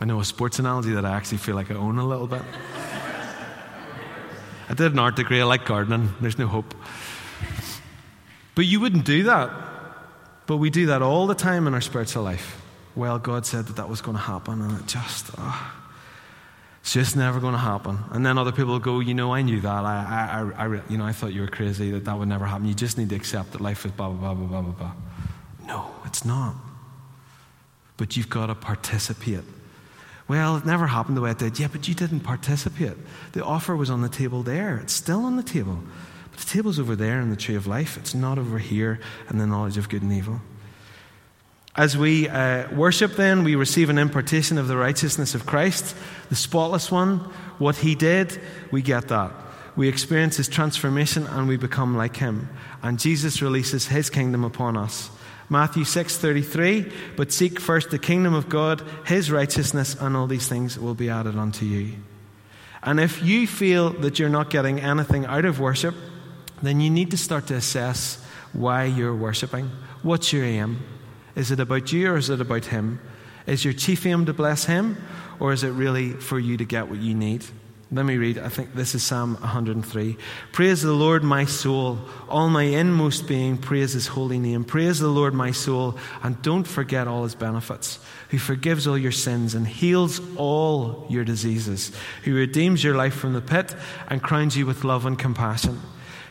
I 0.00 0.06
know 0.06 0.18
a 0.18 0.24
sports 0.24 0.58
analogy 0.58 0.92
that 0.92 1.04
I 1.04 1.12
actually 1.12 1.38
feel 1.38 1.56
like 1.56 1.70
I 1.70 1.74
own 1.74 1.98
a 1.98 2.06
little 2.06 2.26
bit. 2.26 2.42
I 4.68 4.72
did 4.72 4.92
an 4.92 4.98
art 4.98 5.16
degree, 5.16 5.42
I 5.42 5.44
like 5.44 5.66
gardening, 5.66 6.14
there's 6.22 6.38
no 6.38 6.46
hope. 6.46 6.74
But 8.54 8.64
you 8.64 8.80
wouldn't 8.80 9.04
do 9.04 9.24
that. 9.24 9.73
But 10.46 10.58
we 10.58 10.70
do 10.70 10.86
that 10.86 11.02
all 11.02 11.26
the 11.26 11.34
time 11.34 11.66
in 11.66 11.74
our 11.74 11.80
spiritual 11.80 12.22
life. 12.22 12.60
Well, 12.94 13.18
God 13.18 13.46
said 13.46 13.66
that 13.66 13.76
that 13.76 13.88
was 13.88 14.00
going 14.00 14.16
to 14.16 14.22
happen, 14.22 14.60
and 14.60 14.78
it 14.78 14.86
just, 14.86 15.30
oh, 15.36 15.72
it's 16.80 16.92
just 16.92 17.16
never 17.16 17.40
going 17.40 17.54
to 17.54 17.58
happen. 17.58 17.98
And 18.10 18.24
then 18.24 18.38
other 18.38 18.52
people 18.52 18.78
go, 18.78 19.00
you 19.00 19.14
know, 19.14 19.34
I 19.34 19.42
knew 19.42 19.60
that. 19.60 19.84
I, 19.84 20.52
I, 20.56 20.66
I, 20.66 20.80
you 20.88 20.98
know, 20.98 21.04
I 21.04 21.12
thought 21.12 21.32
you 21.32 21.40
were 21.40 21.48
crazy 21.48 21.90
that 21.92 22.04
that 22.04 22.18
would 22.18 22.28
never 22.28 22.44
happen. 22.44 22.66
You 22.68 22.74
just 22.74 22.98
need 22.98 23.08
to 23.08 23.16
accept 23.16 23.52
that 23.52 23.60
life 23.60 23.84
is 23.84 23.92
blah, 23.92 24.10
blah, 24.10 24.34
blah, 24.34 24.46
blah, 24.46 24.60
blah, 24.62 24.72
blah. 24.72 24.92
No, 25.66 25.90
it's 26.04 26.24
not. 26.24 26.54
But 27.96 28.16
you've 28.16 28.28
got 28.28 28.46
to 28.46 28.54
participate. 28.54 29.44
Well, 30.28 30.56
it 30.56 30.64
never 30.64 30.86
happened 30.86 31.16
the 31.16 31.20
way 31.20 31.30
it 31.30 31.38
did. 31.38 31.58
Yeah, 31.58 31.68
but 31.70 31.88
you 31.88 31.94
didn't 31.94 32.20
participate. 32.20 32.94
The 33.32 33.44
offer 33.44 33.74
was 33.76 33.90
on 33.90 34.02
the 34.02 34.08
table 34.08 34.42
there. 34.42 34.78
It's 34.78 34.92
still 34.92 35.24
on 35.24 35.36
the 35.36 35.42
table. 35.42 35.80
But 36.34 36.44
the 36.44 36.50
table's 36.50 36.80
over 36.80 36.96
there 36.96 37.20
in 37.20 37.30
the 37.30 37.36
tree 37.36 37.54
of 37.54 37.68
life. 37.68 37.96
It's 37.96 38.12
not 38.12 38.40
over 38.40 38.58
here 38.58 38.98
in 39.30 39.38
the 39.38 39.46
knowledge 39.46 39.76
of 39.78 39.88
good 39.88 40.02
and 40.02 40.12
evil. 40.12 40.40
As 41.76 41.96
we 41.96 42.28
uh, 42.28 42.68
worship, 42.74 43.12
then, 43.12 43.44
we 43.44 43.54
receive 43.54 43.88
an 43.88 43.98
impartation 43.98 44.58
of 44.58 44.66
the 44.66 44.76
righteousness 44.76 45.36
of 45.36 45.46
Christ, 45.46 45.94
the 46.28 46.34
spotless 46.34 46.90
one. 46.90 47.18
What 47.58 47.76
he 47.76 47.94
did, 47.94 48.40
we 48.72 48.82
get 48.82 49.08
that. 49.08 49.32
We 49.76 49.88
experience 49.88 50.36
his 50.36 50.48
transformation 50.48 51.26
and 51.28 51.46
we 51.46 51.56
become 51.56 51.96
like 51.96 52.16
him. 52.16 52.48
And 52.82 52.98
Jesus 52.98 53.40
releases 53.40 53.86
his 53.86 54.10
kingdom 54.10 54.42
upon 54.42 54.76
us. 54.76 55.10
Matthew 55.48 55.84
6:33, 55.84 56.92
but 57.16 57.32
seek 57.32 57.60
first 57.60 57.90
the 57.90 57.98
kingdom 57.98 58.34
of 58.34 58.48
God, 58.48 58.82
his 59.04 59.30
righteousness, 59.30 59.96
and 60.00 60.16
all 60.16 60.26
these 60.26 60.48
things 60.48 60.78
will 60.78 60.94
be 60.94 61.10
added 61.10 61.36
unto 61.36 61.64
you. 61.64 61.94
And 62.82 62.98
if 62.98 63.22
you 63.22 63.46
feel 63.46 63.90
that 63.90 64.18
you're 64.18 64.28
not 64.28 64.50
getting 64.50 64.80
anything 64.80 65.26
out 65.26 65.44
of 65.44 65.60
worship, 65.60 65.94
then 66.66 66.80
you 66.80 66.90
need 66.90 67.10
to 67.10 67.16
start 67.16 67.46
to 67.48 67.54
assess 67.54 68.22
why 68.52 68.84
you're 68.84 69.14
worshiping. 69.14 69.70
What's 70.02 70.32
your 70.32 70.44
aim? 70.44 70.82
Is 71.34 71.50
it 71.50 71.60
about 71.60 71.92
you 71.92 72.12
or 72.12 72.16
is 72.16 72.30
it 72.30 72.40
about 72.40 72.66
Him? 72.66 73.00
Is 73.46 73.64
your 73.64 73.74
chief 73.74 74.06
aim 74.06 74.26
to 74.26 74.32
bless 74.32 74.64
Him 74.64 74.96
or 75.40 75.52
is 75.52 75.64
it 75.64 75.70
really 75.70 76.12
for 76.12 76.38
you 76.38 76.56
to 76.56 76.64
get 76.64 76.88
what 76.88 77.00
you 77.00 77.14
need? 77.14 77.44
Let 77.94 78.06
me 78.06 78.16
read. 78.16 78.38
I 78.38 78.48
think 78.48 78.74
this 78.74 78.94
is 78.96 79.04
Psalm 79.04 79.34
103. 79.34 80.16
Praise 80.50 80.82
the 80.82 80.92
Lord, 80.92 81.22
my 81.22 81.44
soul. 81.44 82.00
All 82.28 82.48
my 82.48 82.64
inmost 82.64 83.28
being, 83.28 83.56
praise 83.56 83.92
his 83.92 84.08
holy 84.08 84.40
name. 84.40 84.64
Praise 84.64 84.98
the 84.98 85.08
Lord, 85.08 85.32
my 85.32 85.52
soul. 85.52 85.96
And 86.22 86.40
don't 86.42 86.66
forget 86.66 87.06
all 87.06 87.22
his 87.22 87.36
benefits, 87.36 88.00
who 88.30 88.38
forgives 88.38 88.88
all 88.88 88.98
your 88.98 89.12
sins 89.12 89.54
and 89.54 89.68
heals 89.68 90.20
all 90.36 91.06
your 91.08 91.24
diseases, 91.24 91.92
who 92.24 92.34
redeems 92.34 92.82
your 92.82 92.96
life 92.96 93.14
from 93.14 93.32
the 93.32 93.40
pit 93.40 93.76
and 94.08 94.20
crowns 94.20 94.56
you 94.56 94.66
with 94.66 94.82
love 94.82 95.06
and 95.06 95.16
compassion, 95.16 95.80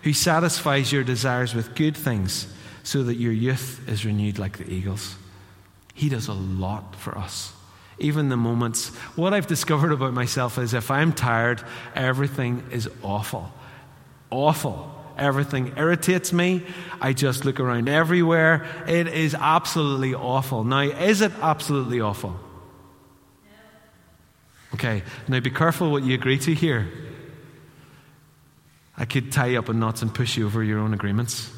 who 0.03 0.13
satisfies 0.13 0.91
your 0.91 1.03
desires 1.03 1.55
with 1.55 1.75
good 1.75 1.95
things 1.95 2.47
so 2.83 3.03
that 3.03 3.15
your 3.15 3.31
youth 3.31 3.87
is 3.87 4.05
renewed 4.05 4.37
like 4.37 4.57
the 4.57 4.69
eagles. 4.69 5.15
He 5.93 6.09
does 6.09 6.27
a 6.27 6.33
lot 6.33 6.95
for 6.95 7.17
us. 7.17 7.53
Even 7.99 8.29
the 8.29 8.37
moments. 8.37 8.89
What 9.15 9.33
I've 9.33 9.47
discovered 9.47 9.91
about 9.91 10.13
myself 10.13 10.57
is 10.57 10.73
if 10.73 10.91
I'm 10.91 11.13
tired, 11.13 11.63
everything 11.95 12.67
is 12.71 12.89
awful. 13.01 13.51
Awful. 14.29 14.89
Everything 15.17 15.73
irritates 15.77 16.33
me. 16.33 16.63
I 16.99 17.13
just 17.13 17.45
look 17.45 17.59
around 17.59 17.87
everywhere. 17.87 18.65
It 18.87 19.07
is 19.07 19.35
absolutely 19.35 20.15
awful. 20.15 20.63
Now, 20.63 20.81
is 20.81 21.21
it 21.21 21.31
absolutely 21.41 22.01
awful? 22.01 22.39
Okay, 24.73 25.03
now 25.27 25.39
be 25.39 25.51
careful 25.51 25.91
what 25.91 26.03
you 26.03 26.15
agree 26.15 26.39
to 26.39 26.53
here. 26.53 26.91
I 28.97 29.05
could 29.05 29.31
tie 29.31 29.47
you 29.47 29.59
up 29.59 29.69
in 29.69 29.79
knots 29.79 30.01
and 30.01 30.13
push 30.13 30.37
you 30.37 30.45
over 30.45 30.63
your 30.63 30.79
own 30.79 30.93
agreements. 30.93 31.49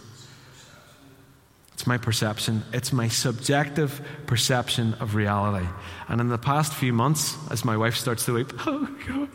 It's 1.74 1.86
my 1.86 1.98
perception. 1.98 2.63
It's 2.71 2.93
my 2.93 3.10
subjective 3.10 4.02
perception 4.28 4.93
of 4.95 5.13
reality. 5.13 5.67
And 6.08 6.21
in 6.21 6.30
the 6.30 6.38
past 6.38 6.74
few 6.74 6.93
months, 6.93 7.36
as 7.52 7.65
my 7.65 7.76
wife 7.76 7.95
starts 7.98 8.26
to 8.26 8.34
weep, 8.36 8.54
oh 8.65 8.88
God, 9.06 9.30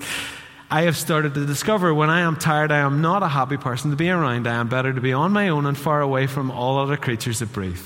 I 0.71 0.83
have 0.83 0.97
started 0.97 1.35
to 1.35 1.45
discover 1.45 1.93
when 1.93 2.09
I 2.09 2.21
am 2.21 2.37
tired, 2.37 2.73
I 2.73 2.79
am 2.79 3.03
not 3.03 3.23
a 3.23 3.29
happy 3.29 3.59
person 3.59 3.91
to 3.91 3.97
be 3.97 4.09
around. 4.09 4.47
I 4.47 4.55
am 4.55 4.69
better 4.69 4.93
to 4.93 5.01
be 5.01 5.13
on 5.13 5.33
my 5.33 5.51
own 5.51 5.67
and 5.67 5.77
far 5.77 6.01
away 6.01 6.27
from 6.27 6.51
all 6.51 6.79
other 6.79 6.97
creatures 6.97 7.41
that 7.41 7.53
breathe. 7.53 7.83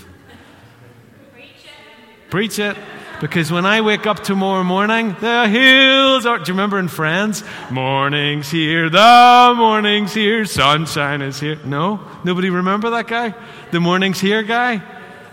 Preach 1.33 1.48
it. 1.64 2.31
Preach 2.31 2.59
it. 2.61 2.77
Because 3.24 3.50
when 3.50 3.64
I 3.64 3.80
wake 3.80 4.06
up 4.06 4.22
tomorrow 4.22 4.62
morning, 4.62 5.16
the 5.18 5.48
hills 5.48 6.26
are. 6.26 6.37
Do 6.37 6.44
you 6.44 6.52
remember 6.52 6.78
in 6.78 6.88
Friends? 6.88 7.42
Morning's 7.70 8.50
here, 8.50 8.90
the 8.90 9.54
morning's 9.56 10.12
here, 10.12 10.44
sunshine 10.44 11.22
is 11.22 11.40
here. 11.40 11.58
No? 11.64 12.06
Nobody 12.22 12.50
remember 12.50 12.90
that 12.90 13.06
guy? 13.06 13.34
The 13.70 13.80
morning's 13.80 14.20
here 14.20 14.42
guy? 14.42 14.82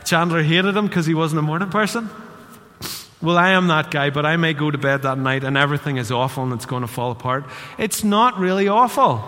Chandler 0.06 0.42
hated 0.42 0.78
him 0.78 0.88
because 0.88 1.06
he 1.06 1.14
wasn't 1.14 1.40
a 1.40 1.42
morning 1.42 1.70
person. 1.70 2.10
Well, 3.22 3.38
I 3.38 3.50
am 3.50 3.68
that 3.68 3.92
guy, 3.92 4.10
but 4.10 4.26
I 4.26 4.38
may 4.38 4.54
go 4.54 4.72
to 4.72 4.78
bed 4.78 5.02
that 5.02 5.18
night 5.18 5.44
and 5.44 5.58
everything 5.58 5.98
is 5.98 6.14
awful 6.14 6.46
and 6.46 6.54
it's 6.54 6.66
going 6.66 6.84
to 6.84 6.88
fall 6.88 7.12
apart. 7.12 7.44
It's 7.78 8.06
not 8.06 8.40
really 8.40 8.70
awful. 8.70 9.22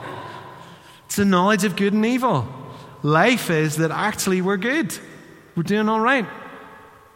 It's 1.08 1.17
the 1.17 1.26
knowledge 1.26 1.65
of 1.65 1.76
good 1.76 1.91
and 1.91 2.06
evil. 2.06 2.47
Life 3.02 3.49
is 3.49 3.76
that 3.76 3.91
actually 3.91 4.41
we're 4.41 4.56
good. 4.56 4.97
We're 5.54 5.63
doing 5.63 5.89
all 5.89 5.99
right. 5.99 6.26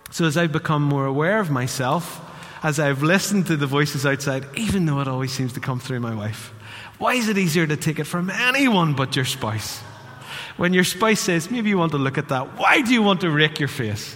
So, 0.09 0.25
as 0.25 0.37
I've 0.37 0.51
become 0.51 0.83
more 0.83 1.05
aware 1.05 1.39
of 1.39 1.51
myself, 1.51 2.21
as 2.63 2.79
I've 2.79 3.03
listened 3.03 3.47
to 3.47 3.57
the 3.57 3.67
voices 3.67 4.05
outside, 4.05 4.45
even 4.55 4.85
though 4.85 4.99
it 4.99 5.07
always 5.07 5.31
seems 5.31 5.53
to 5.53 5.59
come 5.59 5.79
through 5.79 5.99
my 5.99 6.15
wife, 6.15 6.53
why 6.97 7.13
is 7.13 7.29
it 7.29 7.37
easier 7.37 7.67
to 7.67 7.77
take 7.77 7.99
it 7.99 8.05
from 8.05 8.29
anyone 8.29 8.93
but 8.93 9.15
your 9.15 9.25
spouse? 9.25 9.79
When 10.57 10.73
your 10.73 10.83
spouse 10.83 11.19
says, 11.19 11.51
maybe 11.51 11.69
you 11.69 11.77
want 11.77 11.91
to 11.91 11.99
look 11.99 12.17
at 12.17 12.29
that, 12.29 12.57
why 12.57 12.81
do 12.81 12.91
you 12.91 13.03
want 13.03 13.21
to 13.21 13.29
rake 13.29 13.59
your 13.59 13.67
face? 13.67 14.15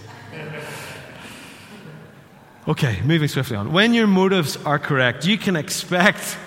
Okay, 2.66 3.00
moving 3.04 3.28
swiftly 3.28 3.56
on. 3.56 3.72
When 3.72 3.92
your 3.92 4.06
motives 4.06 4.56
are 4.56 4.78
correct, 4.78 5.26
you 5.26 5.36
can 5.36 5.56
expect 5.56 6.38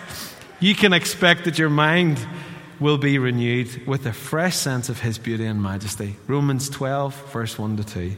you 0.61 0.73
can 0.73 0.93
expect 0.93 1.43
that 1.43 1.59
your 1.59 1.69
mind 1.69 2.17
will 2.79 2.97
be 2.97 3.19
renewed 3.19 3.85
with 3.85 4.05
a 4.05 4.13
fresh 4.13 4.55
sense 4.55 4.87
of 4.87 5.01
his 5.01 5.17
beauty 5.17 5.45
and 5.45 5.61
majesty. 5.61 6.15
Romans 6.27 6.69
12 6.69 7.33
verse 7.33 7.59
1 7.59 7.77
to 7.77 7.83
2. 7.83 8.15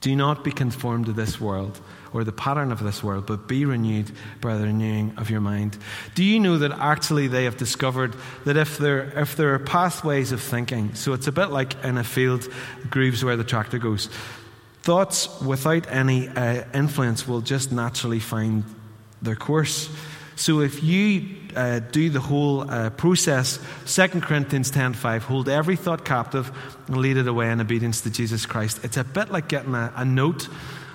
Do 0.00 0.14
not 0.14 0.44
be 0.44 0.52
conformed 0.52 1.06
to 1.06 1.12
this 1.12 1.40
world 1.40 1.80
or 2.12 2.24
the 2.24 2.32
pattern 2.32 2.72
of 2.72 2.82
this 2.82 3.02
world, 3.02 3.26
but 3.26 3.48
be 3.48 3.64
renewed 3.64 4.10
by 4.40 4.56
the 4.56 4.64
renewing 4.64 5.12
of 5.16 5.28
your 5.30 5.40
mind. 5.40 5.76
Do 6.14 6.24
you 6.24 6.40
know 6.40 6.58
that 6.58 6.72
actually 6.72 7.26
they 7.26 7.44
have 7.44 7.56
discovered 7.56 8.14
that 8.44 8.56
if 8.56 8.78
there, 8.78 9.18
if 9.18 9.36
there 9.36 9.54
are 9.54 9.58
pathways 9.58 10.32
of 10.32 10.40
thinking, 10.40 10.94
so 10.94 11.12
it's 11.12 11.26
a 11.26 11.32
bit 11.32 11.46
like 11.46 11.82
in 11.84 11.98
a 11.98 12.04
field, 12.04 12.48
grooves 12.90 13.24
where 13.24 13.36
the 13.36 13.44
tractor 13.44 13.78
goes, 13.78 14.08
thoughts 14.82 15.40
without 15.40 15.90
any 15.90 16.28
uh, 16.28 16.64
influence 16.72 17.26
will 17.28 17.40
just 17.40 17.72
naturally 17.72 18.20
find 18.20 18.64
their 19.20 19.36
course. 19.36 19.90
So 20.36 20.60
if 20.60 20.82
you 20.82 21.36
uh, 21.56 21.80
do 21.80 22.10
the 22.10 22.20
whole 22.20 22.70
uh, 22.70 22.90
process, 22.90 23.58
2 23.86 24.20
Corinthians 24.20 24.70
10.5, 24.70 25.20
hold 25.22 25.48
every 25.48 25.76
thought 25.76 26.04
captive 26.04 26.50
and 26.86 26.96
lead 26.96 27.16
it 27.16 27.26
away 27.26 27.50
in 27.50 27.60
obedience 27.60 28.02
to 28.02 28.10
Jesus 28.10 28.46
Christ. 28.46 28.80
It's 28.84 28.96
a 28.96 29.04
bit 29.04 29.30
like 29.30 29.48
getting 29.48 29.74
a, 29.74 29.92
a 29.96 30.04
note 30.04 30.48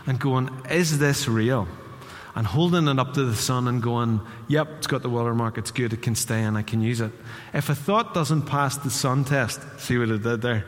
and 0.06 0.20
going, 0.20 0.50
is 0.70 1.00
this 1.00 1.28
real? 1.28 1.68
and 2.36 2.48
holding 2.48 2.88
it 2.88 3.00
up 3.00 3.14
to 3.14 3.26
the 3.26 3.36
sun 3.36 3.68
and 3.68 3.82
going, 3.82 4.20
yep, 4.48 4.68
it's 4.78 4.88
got 4.88 5.02
the 5.04 5.10
watermark, 5.10 5.58
it's 5.58 5.72
good, 5.72 5.94
it 5.94 6.02
can 6.02 6.16
stay 6.16 6.42
and 6.42 6.58
I 6.58 6.64
can 6.64 6.82
use 6.82 7.00
it. 7.00 7.12
If 7.54 7.70
a 7.70 7.76
thought 7.76 8.14
doesn't 8.14 8.44
pass 8.44 8.78
the 8.78 8.90
sun 8.90 9.24
test, 9.24 9.62
see 9.80 9.98
what 9.98 10.10
it 10.10 10.24
did 10.24 10.42
there? 10.42 10.66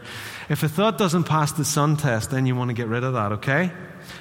If 0.50 0.64
a 0.64 0.70
thought 0.70 0.98
doesn't 0.98 1.24
pass 1.24 1.52
the 1.52 1.66
sun 1.66 1.98
test, 1.98 2.32
then 2.32 2.46
you 2.46 2.56
want 2.56 2.70
to 2.70 2.74
get 2.74 2.88
rid 2.88 3.04
of 3.04 3.14
that, 3.14 3.32
okay? 3.34 3.72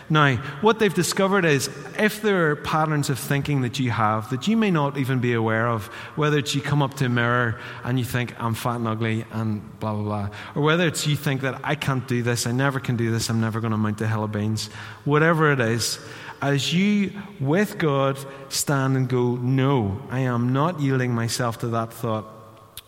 Now, 0.09 0.37
what 0.61 0.79
they've 0.79 0.93
discovered 0.93 1.45
is 1.45 1.69
if 1.99 2.23
there 2.23 2.51
are 2.51 2.57
patterns 2.57 3.11
of 3.11 3.19
thinking 3.19 3.63
that 3.63 3.79
you 3.79 3.91
have 3.91 4.31
that 4.31 4.49
you 4.49 4.57
may 4.57 4.71
not 4.71 4.97
even 4.97 5.19
be 5.19 5.33
aware 5.33 5.69
of, 5.69 5.87
whether 6.17 6.39
it's 6.39 6.55
you 6.55 6.61
come 6.61 6.83
up 6.83 6.95
to 6.95 7.07
a 7.07 7.09
mirror 7.09 7.59
and 7.85 7.99
you 7.99 8.05
think, 8.05 8.35
I'm 8.41 8.55
fat 8.55 8.77
and 8.77 8.89
ugly 8.89 9.25
and 9.33 9.79
blah, 9.81 9.95
blah, 9.95 10.03
blah, 10.03 10.29
or 10.55 10.63
whether 10.63 10.87
it's 10.87 11.07
you 11.07 11.17
think 11.17 11.43
that 11.43 11.61
I 11.65 11.75
can't 11.75 12.07
do 12.07 12.23
this, 12.23 12.47
I 12.47 12.53
never 12.53 12.81
can 12.81 12.97
do 12.97 13.11
this, 13.11 13.29
I'm 13.31 13.41
never 13.41 13.61
going 13.61 13.73
to 13.73 13.79
mount 13.79 14.01
a 14.01 14.09
hill 14.09 14.25
of 14.25 14.33
beans, 14.33 14.69
whatever 15.05 15.53
it 15.53 15.61
is, 15.61 15.99
as 16.43 16.75
you, 16.75 17.13
with 17.41 17.79
God, 17.79 18.19
stand 18.51 18.97
and 18.97 19.09
go, 19.09 19.37
No, 19.37 20.03
I 20.11 20.21
am 20.21 20.53
not 20.53 20.81
yielding 20.81 21.15
myself 21.15 21.59
to 21.61 21.69
that 21.69 21.93
thought, 21.93 22.27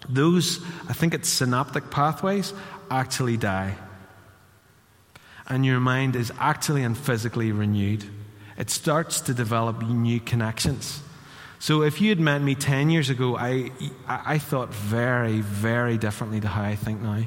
those, 0.09 0.63
I 0.89 0.93
think 0.93 1.15
it's 1.15 1.29
synaptic 1.29 1.91
pathways, 1.91 2.53
actually 2.91 3.37
die 3.37 3.77
and 5.49 5.65
your 5.65 5.81
mind 5.81 6.17
is 6.17 6.33
actually 6.39 6.83
and 6.83 6.97
physically 6.97 7.53
renewed. 7.53 8.05
It 8.59 8.71
starts 8.71 9.21
to 9.23 9.35
develop 9.35 9.83
new 9.83 10.19
connections. 10.21 11.01
So 11.59 11.83
if 11.83 12.01
you 12.01 12.09
had 12.09 12.21
met 12.21 12.43
me 12.43 12.55
10 12.55 12.91
years 12.91 13.11
ago, 13.11 13.37
I, 13.37 13.71
I 14.09 14.39
thought 14.39 14.75
very, 14.75 15.41
very 15.41 15.99
differently 15.99 16.41
to 16.41 16.49
how 16.49 16.63
I 16.63 16.75
think 16.75 17.01
now. 17.01 17.25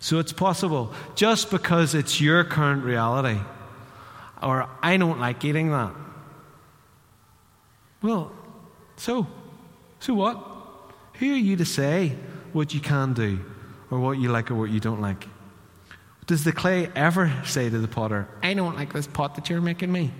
So 0.00 0.18
it's 0.18 0.32
possible. 0.32 0.92
Just 1.14 1.50
because 1.50 1.94
it's 1.94 2.20
your 2.20 2.42
current 2.42 2.84
reality, 2.84 3.40
or 4.42 4.68
I 4.82 4.96
don't 4.96 5.20
like 5.20 5.44
eating 5.44 5.70
that. 5.70 5.92
Well, 8.02 8.32
so, 8.96 9.28
so 10.00 10.14
what? 10.14 10.44
Who 11.14 11.32
are 11.32 11.36
you 11.36 11.56
to 11.56 11.64
say 11.64 12.16
what 12.52 12.74
you 12.74 12.80
can 12.80 13.12
do, 13.12 13.38
or 13.92 14.00
what 14.00 14.12
you 14.12 14.30
like, 14.30 14.50
or 14.50 14.54
what 14.54 14.70
you 14.70 14.80
don't 14.80 15.02
like? 15.02 15.28
Does 16.26 16.44
the 16.44 16.52
clay 16.52 16.90
ever 16.96 17.30
say 17.44 17.68
to 17.68 17.78
the 17.78 17.86
potter, 17.86 18.26
I 18.42 18.54
don't 18.54 18.74
like 18.74 18.94
this 18.94 19.06
pot 19.06 19.34
that 19.34 19.50
you're 19.50 19.60
making 19.60 19.92
me? 19.92 20.10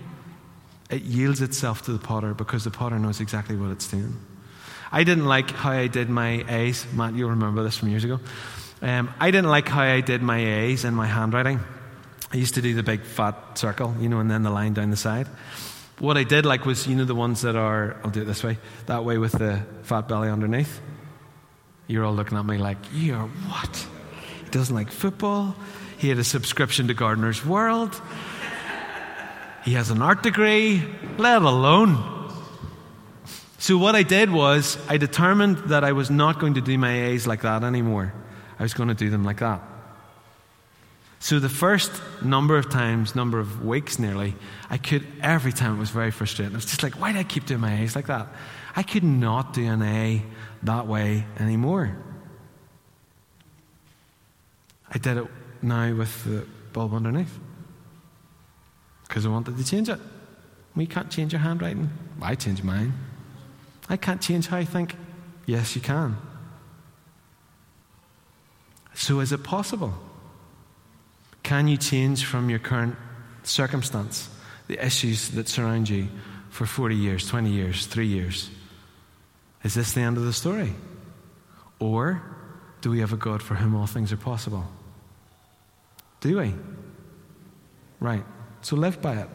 It 0.91 1.01
yields 1.01 1.41
itself 1.41 1.81
to 1.83 1.91
the 1.91 1.97
potter 1.97 2.35
because 2.35 2.63
the 2.65 2.69
potter 2.69 2.99
knows 2.99 3.19
exactly 3.19 3.55
what 3.55 3.71
it's 3.71 3.87
doing. 3.87 4.15
I 4.91 5.03
didn't 5.03 5.25
like 5.25 5.49
how 5.49 5.71
I 5.71 5.87
did 5.87 6.07
my 6.07 6.45
A's. 6.47 6.85
Matt, 6.93 7.15
you'll 7.15 7.31
remember 7.31 7.63
this 7.63 7.75
from 7.75 7.89
years 7.89 8.03
ago. 8.03 8.19
Um, 8.83 9.11
I 9.19 9.31
didn't 9.31 9.49
like 9.49 9.67
how 9.67 9.81
I 9.81 10.01
did 10.01 10.21
my 10.21 10.37
A's 10.37 10.85
in 10.85 10.93
my 10.93 11.07
handwriting. 11.07 11.59
I 12.31 12.37
used 12.37 12.53
to 12.55 12.61
do 12.61 12.75
the 12.75 12.83
big 12.83 13.01
fat 13.01 13.57
circle, 13.57 13.95
you 13.99 14.07
know, 14.07 14.19
and 14.19 14.29
then 14.29 14.43
the 14.43 14.51
line 14.51 14.73
down 14.73 14.91
the 14.91 14.97
side. 14.97 15.27
What 15.97 16.15
I 16.15 16.23
did 16.23 16.45
like 16.45 16.67
was, 16.67 16.85
you 16.85 16.95
know, 16.95 17.05
the 17.05 17.15
ones 17.15 17.41
that 17.41 17.55
are, 17.55 17.99
I'll 18.03 18.11
do 18.11 18.21
it 18.21 18.25
this 18.25 18.43
way, 18.43 18.59
that 18.85 19.03
way 19.03 19.17
with 19.17 19.31
the 19.31 19.63
fat 19.81 20.07
belly 20.07 20.29
underneath. 20.29 20.79
You're 21.87 22.05
all 22.05 22.13
looking 22.13 22.37
at 22.37 22.45
me 22.45 22.57
like, 22.57 22.77
you're 22.93 23.19
what? 23.19 23.87
He 24.43 24.49
doesn't 24.51 24.75
like 24.75 24.91
football. 24.91 25.55
He 25.97 26.09
had 26.09 26.17
a 26.17 26.23
subscription 26.23 26.87
to 26.87 26.93
Gardener's 26.93 27.45
World. 27.45 27.99
He 29.63 29.73
has 29.73 29.89
an 29.89 30.01
art 30.01 30.23
degree, 30.23 30.83
let 31.17 31.41
alone. 31.41 32.11
So, 33.57 33.77
what 33.77 33.95
I 33.95 34.03
did 34.03 34.29
was, 34.29 34.77
I 34.89 34.97
determined 34.97 35.57
that 35.69 35.85
I 35.85 35.93
was 35.93 36.09
not 36.09 36.37
going 36.37 36.55
to 36.55 36.61
do 36.61 36.77
my 36.77 37.05
A's 37.05 37.25
like 37.25 37.43
that 37.43 37.63
anymore. 37.63 38.13
I 38.59 38.63
was 38.63 38.73
going 38.73 38.89
to 38.89 38.95
do 38.95 39.09
them 39.09 39.23
like 39.23 39.39
that. 39.39 39.61
So, 41.19 41.39
the 41.39 41.47
first 41.47 41.89
number 42.21 42.57
of 42.57 42.69
times, 42.69 43.15
number 43.15 43.39
of 43.39 43.65
weeks 43.65 43.97
nearly, 43.99 44.35
I 44.69 44.77
could, 44.77 45.07
every 45.21 45.53
time 45.53 45.77
it 45.77 45.79
was 45.79 45.91
very 45.91 46.11
frustrating. 46.11 46.53
I 46.53 46.57
was 46.57 46.65
just 46.65 46.83
like, 46.83 46.99
why 46.99 47.13
do 47.13 47.19
I 47.19 47.23
keep 47.23 47.45
doing 47.45 47.61
my 47.61 47.79
A's 47.79 47.95
like 47.95 48.07
that? 48.07 48.27
I 48.75 48.83
could 48.83 49.05
not 49.05 49.53
do 49.53 49.63
an 49.65 49.81
A 49.81 50.21
that 50.63 50.87
way 50.87 51.25
anymore. 51.39 51.95
I 54.89 54.97
did 54.97 55.17
it 55.17 55.27
now 55.61 55.93
with 55.93 56.23
the 56.23 56.45
bulb 56.71 56.93
underneath 56.93 57.39
because 59.07 59.25
I 59.25 59.29
wanted 59.29 59.57
to 59.57 59.63
change 59.63 59.89
it. 59.89 59.99
We 60.75 60.85
can't 60.87 61.09
change 61.09 61.33
your 61.33 61.41
handwriting. 61.41 61.89
I 62.21 62.35
change 62.35 62.63
mine. 62.63 62.93
I 63.89 63.97
can't 63.97 64.21
change 64.21 64.47
how 64.47 64.57
I 64.57 64.65
think. 64.65 64.95
Yes, 65.45 65.75
you 65.75 65.81
can. 65.81 66.17
So, 68.95 69.19
is 69.19 69.31
it 69.31 69.43
possible? 69.43 69.93
Can 71.41 71.67
you 71.67 71.77
change 71.77 72.25
from 72.25 72.49
your 72.49 72.59
current 72.59 72.95
circumstance, 73.43 74.29
the 74.67 74.83
issues 74.83 75.29
that 75.29 75.49
surround 75.49 75.89
you 75.89 76.07
for 76.49 76.65
40 76.65 76.95
years, 76.95 77.27
20 77.27 77.49
years, 77.49 77.85
three 77.85 78.07
years? 78.07 78.49
Is 79.63 79.73
this 79.73 79.93
the 79.93 80.01
end 80.01 80.17
of 80.17 80.23
the 80.25 80.33
story? 80.33 80.73
Or 81.79 82.21
do 82.81 82.89
we 82.89 82.99
have 82.99 83.13
a 83.13 83.17
God 83.17 83.41
for 83.41 83.55
whom 83.55 83.75
all 83.75 83.87
things 83.87 84.11
are 84.11 84.17
possible? 84.17 84.65
Do 86.21 86.37
we? 86.39 86.53
Right. 87.99 88.23
So 88.61 88.75
live 88.75 89.01
by 89.01 89.15
it. 89.15 89.29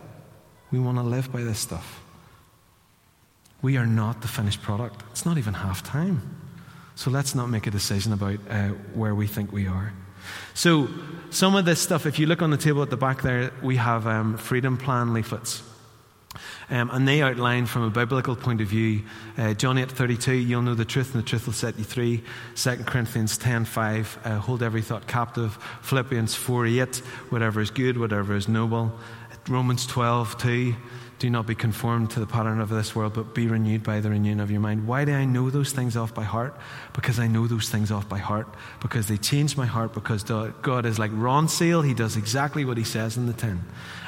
We 0.70 0.78
want 0.78 0.98
to 0.98 1.02
live 1.02 1.32
by 1.32 1.42
this 1.42 1.58
stuff. 1.58 2.02
We 3.62 3.76
are 3.76 3.86
not 3.86 4.22
the 4.22 4.28
finished 4.28 4.62
product. 4.62 5.02
It's 5.10 5.26
not 5.26 5.38
even 5.38 5.54
half 5.54 5.82
time. 5.82 6.36
So 6.94 7.10
let's 7.10 7.34
not 7.34 7.48
make 7.48 7.66
a 7.66 7.70
decision 7.70 8.12
about 8.12 8.38
uh, 8.50 8.68
where 8.94 9.14
we 9.14 9.26
think 9.26 9.52
we 9.52 9.66
are. 9.66 9.92
So, 10.54 10.88
some 11.30 11.54
of 11.54 11.64
this 11.64 11.80
stuff, 11.80 12.06
if 12.06 12.18
you 12.18 12.26
look 12.26 12.42
on 12.42 12.50
the 12.50 12.56
table 12.56 12.82
at 12.82 12.90
the 12.90 12.96
back 12.96 13.22
there, 13.22 13.52
we 13.62 13.76
have 13.76 14.06
um, 14.06 14.36
freedom 14.36 14.76
plan 14.76 15.14
leaflets. 15.14 15.62
Um, 16.70 16.90
and 16.90 17.08
they 17.08 17.22
outline 17.22 17.64
from 17.66 17.82
a 17.82 17.90
biblical 17.90 18.36
point 18.36 18.60
of 18.60 18.68
view, 18.68 19.02
uh, 19.38 19.54
John 19.54 19.78
8 19.78 19.90
32, 19.90 20.32
you'll 20.34 20.62
know 20.62 20.74
the 20.74 20.84
truth 20.84 21.14
and 21.14 21.22
the 21.22 21.26
truth 21.26 21.46
will 21.46 21.54
set 21.54 21.78
you 21.78 21.84
free. 21.84 22.22
2 22.56 22.76
Corinthians 22.84 23.38
10 23.38 23.64
5, 23.64 24.18
uh, 24.24 24.38
hold 24.38 24.62
every 24.62 24.82
thought 24.82 25.06
captive. 25.06 25.58
Philippians 25.82 26.34
4 26.34 26.66
8, 26.66 26.96
whatever 27.30 27.60
is 27.60 27.70
good, 27.70 27.96
whatever 27.96 28.34
is 28.34 28.48
noble. 28.48 28.92
Romans 29.48 29.86
12 29.86 30.36
2, 30.36 30.74
do 31.18 31.28
not 31.28 31.46
be 31.46 31.54
conformed 31.54 32.10
to 32.10 32.20
the 32.20 32.26
pattern 32.26 32.60
of 32.60 32.68
this 32.68 32.94
world, 32.94 33.14
but 33.14 33.34
be 33.34 33.48
renewed 33.48 33.82
by 33.82 33.98
the 33.98 34.08
renewing 34.08 34.38
of 34.38 34.50
your 34.50 34.60
mind. 34.60 34.86
Why 34.86 35.04
do 35.04 35.12
I 35.12 35.24
know 35.24 35.50
those 35.50 35.72
things 35.72 35.96
off 35.96 36.14
by 36.14 36.22
heart? 36.22 36.54
Because 36.92 37.18
I 37.18 37.26
know 37.26 37.48
those 37.48 37.68
things 37.68 37.90
off 37.90 38.08
by 38.08 38.18
heart. 38.18 38.46
Because 38.80 39.08
they 39.08 39.16
change 39.16 39.56
my 39.56 39.66
heart. 39.66 39.94
Because 39.94 40.22
God 40.22 40.86
is 40.86 40.98
like 40.98 41.10
Ronseal. 41.10 41.84
He 41.84 41.92
does 41.92 42.16
exactly 42.16 42.64
what 42.64 42.76
he 42.76 42.84
says 42.84 43.16
in 43.16 43.26
the 43.26 43.32
tin. 43.32 43.64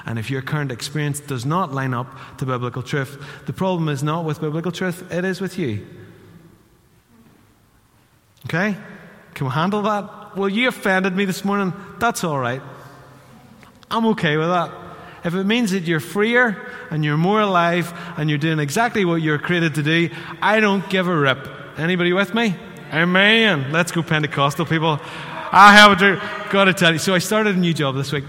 And 0.07 0.19
if 0.19 0.31
your 0.31 0.41
current 0.41 0.71
experience 0.71 1.19
does 1.19 1.45
not 1.45 1.73
line 1.73 1.95
up 1.95 2.07
to 2.39 2.47
biblical 2.47 2.83
truth, 2.83 3.21
the 3.47 3.53
problem 3.53 3.89
is 3.89 4.03
not 4.03 4.25
with 4.25 4.41
biblical 4.41 4.71
truth, 4.71 5.13
it 5.13 5.25
is 5.25 5.41
with 5.41 5.59
you. 5.59 5.87
Okay? 8.47 8.77
Can 9.35 9.47
we 9.47 9.53
handle 9.53 9.83
that? 9.83 10.37
Well, 10.37 10.49
you 10.49 10.69
offended 10.69 11.17
me 11.17 11.25
this 11.25 11.45
morning. 11.45 11.73
That's 11.99 12.23
all 12.23 12.39
right. 12.39 12.63
I'm 13.91 14.07
okay 14.07 14.37
with 14.37 14.49
that. 14.49 14.73
If 15.23 15.35
it 15.35 15.45
means 15.45 15.73
that 15.73 15.85
you're 15.85 16.01
freer 16.01 16.57
and 16.91 17.05
you're 17.05 17.19
more 17.19 17.41
alive 17.41 17.93
and 18.17 18.31
you're 18.31 18.39
doing 18.39 18.59
exactly 18.59 19.05
what 19.05 19.17
you're 19.17 19.39
created 19.39 19.75
to 19.75 19.83
do, 19.83 20.09
I 20.41 20.61
don't 20.61 20.89
give 20.89 21.09
a 21.09 21.17
rip. 21.17 21.47
Anybody 21.79 22.13
with 22.13 22.35
me? 22.35 22.57
Amen. 22.93 23.71
Let's 23.71 23.93
go 23.93 24.03
Pentecostal 24.03 24.67
people. 24.67 24.99
I 25.53 25.75
have 25.75 26.01
a 26.01 26.51
got 26.51 26.65
to 26.65 26.75
tell 26.75 26.93
you. 26.93 26.99
So 26.99 27.15
I 27.15 27.19
started 27.19 27.57
a 27.57 27.59
new 27.59 27.75
job 27.75 27.97
this 27.97 28.13
week, 28.13 28.25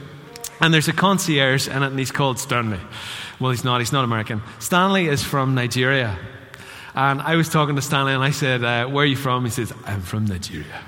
and 0.59 0.73
there's 0.73 0.87
a 0.87 0.93
concierge 0.93 1.67
in 1.67 1.83
it, 1.83 1.87
and 1.87 1.99
he's 1.99 2.11
called 2.11 2.39
Stanley. 2.39 2.79
Well, 3.39 3.51
he's 3.51 3.63
not. 3.63 3.79
He's 3.79 3.91
not 3.91 4.03
American. 4.03 4.41
Stanley 4.59 5.07
is 5.07 5.23
from 5.23 5.55
Nigeria. 5.55 6.17
And 6.93 7.21
I 7.21 7.35
was 7.35 7.47
talking 7.47 7.75
to 7.75 7.81
Stanley, 7.81 8.13
and 8.13 8.23
I 8.23 8.31
said, 8.31 8.63
uh, 8.63 8.87
"Where 8.87 9.03
are 9.03 9.07
you 9.07 9.15
from?" 9.15 9.45
He 9.45 9.51
says, 9.51 9.73
"I'm 9.85 10.01
from 10.01 10.25
Nigeria." 10.25 10.81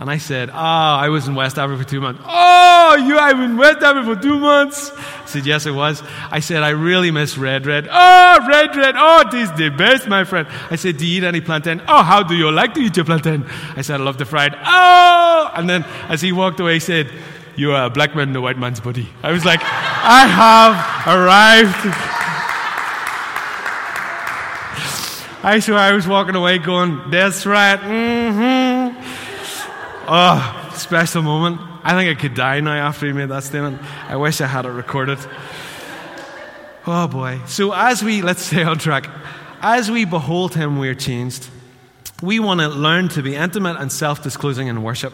And 0.00 0.08
I 0.08 0.18
said, 0.18 0.50
Ah, 0.52 0.96
oh, 0.96 1.04
I 1.04 1.08
was 1.08 1.26
in 1.26 1.34
West 1.34 1.58
Africa 1.58 1.82
for 1.82 1.88
two 1.88 2.00
months. 2.00 2.22
Oh, 2.24 3.04
you 3.04 3.16
have 3.18 3.36
been 3.36 3.50
in 3.50 3.56
West 3.56 3.78
Africa 3.78 4.14
for 4.14 4.22
two 4.22 4.38
months? 4.38 4.92
I 4.94 5.24
said, 5.26 5.44
Yes, 5.44 5.66
I 5.66 5.72
was. 5.72 6.02
I 6.30 6.38
said, 6.38 6.62
I 6.62 6.70
really 6.70 7.10
miss 7.10 7.36
red, 7.36 7.66
red. 7.66 7.88
Oh, 7.90 8.46
red, 8.46 8.76
red. 8.76 8.94
Oh, 8.96 9.24
this 9.30 9.50
is 9.50 9.56
the 9.56 9.70
best, 9.70 10.06
my 10.06 10.22
friend. 10.22 10.46
I 10.70 10.76
said, 10.76 10.98
Do 10.98 11.06
you 11.06 11.18
eat 11.18 11.24
any 11.24 11.40
plantain? 11.40 11.82
Oh, 11.88 12.04
how 12.04 12.22
do 12.22 12.36
you 12.36 12.48
like 12.52 12.74
to 12.74 12.80
eat 12.80 12.96
your 12.96 13.06
plantain? 13.06 13.44
I 13.76 13.82
said, 13.82 14.00
I 14.00 14.04
love 14.04 14.18
the 14.18 14.24
fried. 14.24 14.54
Oh! 14.54 15.50
And 15.54 15.68
then 15.68 15.82
as 16.08 16.20
he 16.20 16.30
walked 16.30 16.60
away, 16.60 16.74
he 16.74 16.80
said, 16.80 17.10
You 17.56 17.72
are 17.72 17.86
a 17.86 17.90
black 17.90 18.14
man 18.14 18.28
in 18.28 18.36
a 18.36 18.40
white 18.40 18.58
man's 18.58 18.78
body. 18.78 19.08
I 19.24 19.32
was 19.32 19.44
like, 19.44 19.60
I 19.62 20.26
have 20.28 21.16
arrived. 21.18 21.74
I 25.40 25.58
swear 25.60 25.78
I 25.78 25.92
was 25.92 26.06
walking 26.06 26.36
away 26.36 26.58
going, 26.58 27.10
That's 27.10 27.46
right. 27.46 27.80
Mm-hmm. 27.80 28.57
Oh, 30.10 30.70
special 30.74 31.20
moment. 31.20 31.60
I 31.84 31.92
think 31.92 32.16
I 32.16 32.18
could 32.18 32.32
die 32.32 32.60
now 32.60 32.72
after 32.72 33.06
he 33.06 33.12
made 33.12 33.28
that 33.28 33.44
statement. 33.44 33.82
I 34.08 34.16
wish 34.16 34.40
I 34.40 34.46
had 34.46 34.64
it 34.64 34.70
recorded. 34.70 35.18
Oh 36.86 37.06
boy. 37.06 37.40
So, 37.46 37.72
as 37.72 38.02
we, 38.02 38.22
let's 38.22 38.40
stay 38.40 38.62
on 38.62 38.78
track, 38.78 39.10
as 39.60 39.90
we 39.90 40.06
behold 40.06 40.54
him, 40.54 40.78
we 40.78 40.88
are 40.88 40.94
changed. 40.94 41.48
We 42.22 42.40
want 42.40 42.60
to 42.60 42.68
learn 42.68 43.08
to 43.10 43.22
be 43.22 43.36
intimate 43.36 43.76
and 43.78 43.92
self 43.92 44.22
disclosing 44.22 44.68
in 44.68 44.82
worship. 44.82 45.12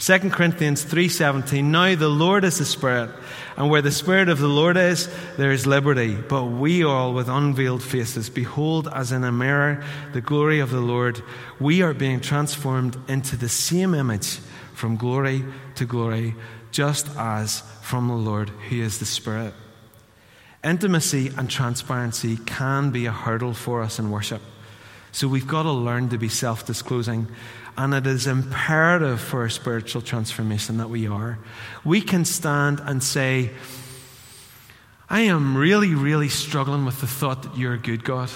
2 0.00 0.30
Corinthians 0.30 0.82
3:17 0.82 1.64
Now 1.64 1.94
the 1.94 2.08
Lord 2.08 2.42
is 2.42 2.56
the 2.56 2.64
Spirit 2.64 3.10
and 3.58 3.68
where 3.68 3.82
the 3.82 3.92
Spirit 3.92 4.30
of 4.30 4.38
the 4.38 4.48
Lord 4.48 4.78
is 4.78 5.10
there 5.36 5.52
is 5.52 5.66
liberty. 5.66 6.14
But 6.14 6.44
we 6.44 6.82
all 6.82 7.12
with 7.12 7.28
unveiled 7.28 7.82
faces 7.82 8.30
behold 8.30 8.88
as 8.88 9.12
in 9.12 9.24
a 9.24 9.30
mirror 9.30 9.84
the 10.14 10.22
glory 10.22 10.60
of 10.60 10.70
the 10.70 10.80
Lord. 10.80 11.22
We 11.60 11.82
are 11.82 11.92
being 11.92 12.20
transformed 12.20 12.96
into 13.08 13.36
the 13.36 13.50
same 13.50 13.92
image 13.92 14.38
from 14.72 14.96
glory 14.96 15.44
to 15.74 15.84
glory 15.84 16.34
just 16.70 17.06
as 17.18 17.62
from 17.82 18.08
the 18.08 18.14
Lord 18.14 18.48
who 18.70 18.80
is 18.80 19.00
the 19.00 19.04
Spirit. 19.04 19.52
Intimacy 20.64 21.30
and 21.36 21.50
transparency 21.50 22.38
can 22.46 22.90
be 22.90 23.04
a 23.04 23.12
hurdle 23.12 23.52
for 23.52 23.82
us 23.82 23.98
in 23.98 24.10
worship. 24.10 24.40
So 25.12 25.28
we've 25.28 25.46
got 25.46 25.64
to 25.64 25.72
learn 25.72 26.08
to 26.10 26.18
be 26.18 26.28
self-disclosing 26.28 27.26
and 27.76 27.94
it 27.94 28.06
is 28.06 28.26
imperative 28.26 29.20
for 29.20 29.42
our 29.42 29.48
spiritual 29.48 30.02
transformation 30.02 30.78
that 30.78 30.90
we 30.90 31.06
are. 31.06 31.38
We 31.84 32.00
can 32.00 32.24
stand 32.24 32.80
and 32.80 33.02
say, 33.02 33.50
I 35.08 35.22
am 35.22 35.56
really, 35.56 35.94
really 35.94 36.28
struggling 36.28 36.84
with 36.84 37.00
the 37.00 37.06
thought 37.06 37.42
that 37.42 37.56
you're 37.56 37.74
a 37.74 37.78
good 37.78 38.04
God 38.04 38.30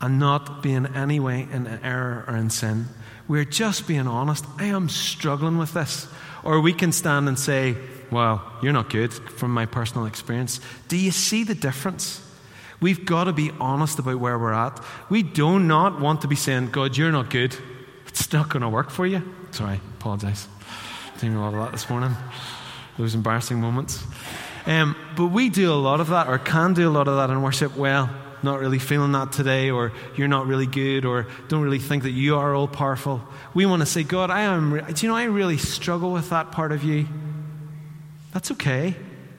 and 0.00 0.18
not 0.18 0.62
being 0.62 0.86
any 0.86 1.20
way 1.20 1.46
in 1.50 1.66
error 1.66 2.24
or 2.26 2.36
in 2.36 2.50
sin. 2.50 2.86
We're 3.28 3.44
just 3.44 3.86
being 3.86 4.06
honest. 4.06 4.44
I 4.58 4.66
am 4.66 4.88
struggling 4.88 5.58
with 5.58 5.74
this. 5.74 6.06
Or 6.44 6.60
we 6.60 6.72
can 6.72 6.92
stand 6.92 7.28
and 7.28 7.38
say, 7.38 7.76
Well, 8.10 8.42
you're 8.62 8.72
not 8.72 8.88
good 8.88 9.12
from 9.12 9.52
my 9.52 9.66
personal 9.66 10.06
experience. 10.06 10.60
Do 10.88 10.96
you 10.96 11.10
see 11.10 11.44
the 11.44 11.54
difference? 11.54 12.22
We've 12.80 13.04
got 13.04 13.24
to 13.24 13.32
be 13.32 13.50
honest 13.58 13.98
about 13.98 14.20
where 14.20 14.38
we're 14.38 14.52
at. 14.52 14.82
We 15.08 15.22
do 15.22 15.58
not 15.58 16.00
want 16.00 16.20
to 16.20 16.28
be 16.28 16.36
saying, 16.36 16.70
God, 16.70 16.96
you're 16.96 17.10
not 17.10 17.30
good. 17.30 17.56
It's 18.18 18.32
not 18.32 18.48
going 18.48 18.62
to 18.62 18.68
work 18.70 18.88
for 18.88 19.06
you. 19.06 19.22
Sorry, 19.50 19.78
apologise. 19.98 20.48
Thinking 21.16 21.36
a 21.36 21.40
lot 21.42 21.52
of 21.52 21.60
that 21.60 21.72
this 21.72 21.90
morning. 21.90 22.16
Those 22.96 23.14
embarrassing 23.14 23.60
moments. 23.60 24.02
Um, 24.64 24.96
but 25.16 25.26
we 25.26 25.50
do 25.50 25.70
a 25.70 25.74
lot 25.74 26.00
of 26.00 26.08
that, 26.08 26.26
or 26.26 26.38
can 26.38 26.72
do 26.72 26.88
a 26.88 26.90
lot 26.90 27.08
of 27.08 27.16
that 27.16 27.28
in 27.30 27.42
worship. 27.42 27.76
Well, 27.76 28.08
not 28.42 28.58
really 28.58 28.78
feeling 28.78 29.12
that 29.12 29.32
today, 29.32 29.70
or 29.70 29.92
you're 30.16 30.28
not 30.28 30.46
really 30.46 30.66
good, 30.66 31.04
or 31.04 31.26
don't 31.48 31.60
really 31.60 31.78
think 31.78 32.04
that 32.04 32.12
you 32.12 32.36
are 32.36 32.54
all 32.54 32.66
powerful. 32.66 33.22
We 33.52 33.66
want 33.66 33.82
to 33.82 33.86
say, 33.86 34.02
God, 34.02 34.30
I 34.30 34.42
am. 34.42 34.72
Re- 34.72 34.92
do 34.92 35.06
you 35.06 35.12
know 35.12 35.16
I 35.16 35.24
really 35.24 35.58
struggle 35.58 36.10
with 36.10 36.30
that 36.30 36.52
part 36.52 36.72
of 36.72 36.82
you? 36.84 37.06
That's 38.32 38.50
okay. 38.52 38.96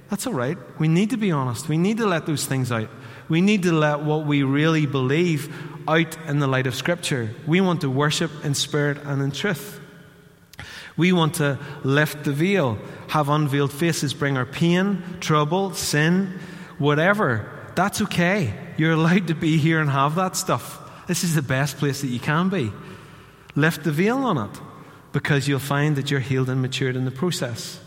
That's 0.09 0.27
all 0.27 0.33
right. 0.33 0.57
We 0.79 0.87
need 0.87 1.09
to 1.09 1.17
be 1.17 1.31
honest. 1.31 1.67
We 1.67 1.79
need 1.79 1.97
to 1.97 2.05
let 2.05 2.27
those 2.27 2.45
things 2.45 2.71
out. 2.71 2.89
We 3.29 3.41
need 3.41 3.63
to 3.63 3.71
let 3.71 4.01
what 4.01 4.25
we 4.25 4.43
really 4.43 4.85
believe 4.85 5.53
out 5.87 6.17
in 6.27 6.39
the 6.39 6.47
light 6.47 6.67
of 6.67 6.75
Scripture. 6.75 7.29
We 7.45 7.61
want 7.61 7.81
to 7.81 7.89
worship 7.89 8.31
in 8.43 8.53
spirit 8.53 8.97
and 9.03 9.21
in 9.21 9.31
truth. 9.31 9.79
We 10.95 11.11
want 11.11 11.35
to 11.35 11.59
lift 11.83 12.23
the 12.23 12.31
veil, 12.31 12.79
have 13.09 13.29
unveiled 13.29 13.71
faces, 13.71 14.13
bring 14.13 14.35
our 14.35 14.45
pain, 14.45 15.03
trouble, 15.19 15.73
sin, 15.73 16.39
whatever. 16.79 17.51
That's 17.75 18.01
okay. 18.03 18.53
You're 18.77 18.93
allowed 18.93 19.27
to 19.27 19.35
be 19.35 19.57
here 19.57 19.79
and 19.79 19.89
have 19.89 20.15
that 20.15 20.35
stuff. 20.35 21.05
This 21.07 21.23
is 21.23 21.35
the 21.35 21.41
best 21.41 21.77
place 21.77 22.01
that 22.01 22.07
you 22.07 22.19
can 22.19 22.49
be. 22.49 22.71
Lift 23.55 23.83
the 23.83 23.91
veil 23.91 24.17
on 24.17 24.37
it 24.37 24.59
because 25.13 25.47
you'll 25.47 25.59
find 25.59 25.95
that 25.95 26.11
you're 26.11 26.19
healed 26.19 26.49
and 26.49 26.61
matured 26.61 26.95
in 26.95 27.05
the 27.05 27.11
process. 27.11 27.79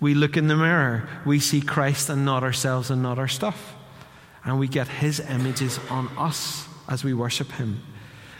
We 0.00 0.14
look 0.14 0.36
in 0.36 0.46
the 0.46 0.56
mirror, 0.56 1.08
we 1.24 1.40
see 1.40 1.60
Christ 1.60 2.08
and 2.08 2.24
not 2.24 2.42
ourselves 2.42 2.90
and 2.90 3.02
not 3.02 3.18
our 3.18 3.28
stuff. 3.28 3.75
And 4.46 4.58
we 4.58 4.68
get 4.68 4.88
His 4.88 5.20
images 5.20 5.78
on 5.90 6.08
us 6.16 6.66
as 6.88 7.04
we 7.04 7.12
worship 7.12 7.52
Him. 7.52 7.82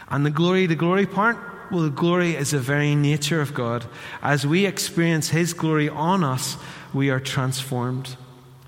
And 0.09 0.25
the 0.25 0.31
glory, 0.31 0.65
the 0.65 0.75
glory 0.75 1.05
part, 1.05 1.37
well, 1.69 1.83
the 1.83 1.89
glory 1.89 2.35
is 2.35 2.51
the 2.51 2.59
very 2.59 2.95
nature 2.95 3.41
of 3.41 3.53
God. 3.53 3.85
As 4.21 4.47
we 4.47 4.65
experience 4.65 5.29
His 5.29 5.53
glory 5.53 5.89
on 5.89 6.23
us, 6.23 6.57
we 6.93 7.09
are 7.09 7.19
transformed. 7.19 8.15